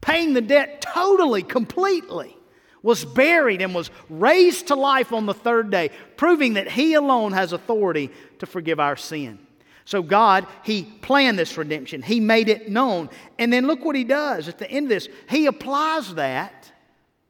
paying 0.00 0.34
the 0.34 0.40
debt 0.40 0.82
totally, 0.82 1.42
completely. 1.42 2.36
Was 2.80 3.04
buried 3.04 3.60
and 3.60 3.74
was 3.74 3.90
raised 4.08 4.68
to 4.68 4.76
life 4.76 5.12
on 5.12 5.26
the 5.26 5.34
third 5.34 5.68
day, 5.72 5.90
proving 6.16 6.54
that 6.54 6.70
he 6.70 6.94
alone 6.94 7.32
has 7.32 7.52
authority 7.52 8.12
to 8.38 8.46
forgive 8.46 8.78
our 8.78 8.94
sin. 8.94 9.44
So, 9.84 10.02
God, 10.02 10.46
He 10.62 10.82
planned 10.82 11.38
this 11.38 11.56
redemption, 11.56 12.02
He 12.02 12.20
made 12.20 12.48
it 12.48 12.70
known. 12.70 13.10
And 13.38 13.52
then 13.52 13.66
look 13.66 13.84
what 13.84 13.96
He 13.96 14.04
does 14.04 14.48
at 14.48 14.58
the 14.58 14.70
end 14.70 14.86
of 14.86 14.90
this. 14.90 15.08
He 15.28 15.46
applies 15.46 16.14
that 16.14 16.72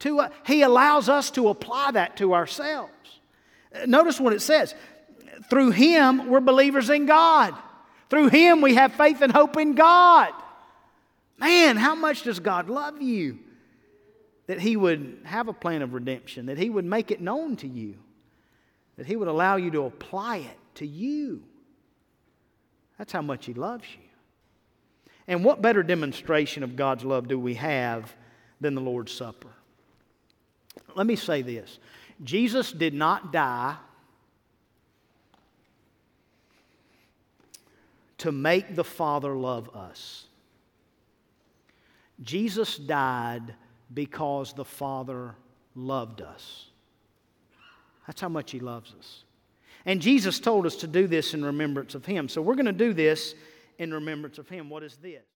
to, 0.01 0.21
uh, 0.21 0.29
He 0.47 0.63
allows 0.63 1.09
us 1.09 1.31
to 1.33 1.49
apply 1.49 1.93
that 1.93 2.17
to 2.19 2.35
ourselves. 2.35 2.93
Notice 3.87 4.21
what 4.21 4.33
it 4.33 4.41
says 4.41 4.75
through 5.51 5.73
Him, 5.73 6.29
we're 6.29 6.41
believers 6.41 6.91
in 6.91 7.07
God. 7.07 7.55
Through 8.11 8.29
Him, 8.29 8.61
we 8.61 8.75
have 8.75 8.95
faith 8.95 9.21
and 9.23 9.33
hope 9.33 9.57
in 9.57 9.75
God. 9.75 10.33
Man, 11.39 11.77
how 11.77 11.95
much 11.95 12.23
does 12.23 12.39
God 12.39 12.71
love 12.71 13.03
you? 13.03 13.39
That 14.47 14.61
He 14.61 14.77
would 14.77 15.23
have 15.25 15.49
a 15.49 15.53
plan 15.53 15.83
of 15.83 15.95
redemption, 15.95 16.47
that 16.47 16.59
He 16.59 16.71
would 16.71 16.85
make 16.85 17.11
it 17.11 17.21
known 17.21 17.57
to 17.57 17.69
you, 17.69 17.97
that 18.97 19.07
He 19.07 19.17
would 19.17 19.29
allow 19.29 19.57
you 19.57 19.71
to 19.73 19.85
apply 19.85 20.39
it 20.39 20.59
to 20.77 20.87
you. 20.87 21.43
That's 22.99 23.13
how 23.13 23.23
much 23.23 23.47
He 23.47 23.55
loves 23.55 23.85
you. 23.93 24.09
And 25.27 25.45
what 25.45 25.63
better 25.63 25.83
demonstration 25.83 26.63
of 26.63 26.77
God's 26.77 27.05
love 27.05 27.29
do 27.29 27.39
we 27.39 27.55
have 27.55 28.15
than 28.61 28.75
the 28.75 28.81
Lord's 28.81 29.13
Supper? 29.13 29.49
Let 30.95 31.07
me 31.07 31.17
say 31.17 31.43
this 31.43 31.79
Jesus 32.23 32.73
did 32.73 32.95
not 32.95 33.33
die 33.33 33.77
to 38.19 38.33
make 38.33 38.75
the 38.75 38.85
Father 38.85 39.35
love 39.35 39.75
us. 39.75 40.27
Jesus 42.23 42.77
died 42.77 43.55
because 43.93 44.53
the 44.53 44.65
Father 44.65 45.35
loved 45.75 46.23
us. 46.23 46.67
That's 48.07 48.21
how 48.21 48.29
much 48.29 48.51
He 48.51 48.61
loves 48.61 48.95
us. 48.99 49.25
And 49.87 50.01
Jesus 50.01 50.41
told 50.41 50.67
us 50.67 50.77
to 50.77 50.87
do 50.87 51.07
this 51.07 51.35
in 51.35 51.45
remembrance 51.45 51.95
of 51.95 52.07
Him. 52.07 52.29
So 52.29 52.41
we're 52.41 52.55
going 52.55 52.67
to 52.67 52.73
do 52.73 52.93
this 52.93 53.35
in 53.79 53.93
remembrance 53.93 54.39
of 54.39 54.49
Him. 54.49 54.71
What 54.71 54.83
is 54.83 54.97
this? 54.97 55.25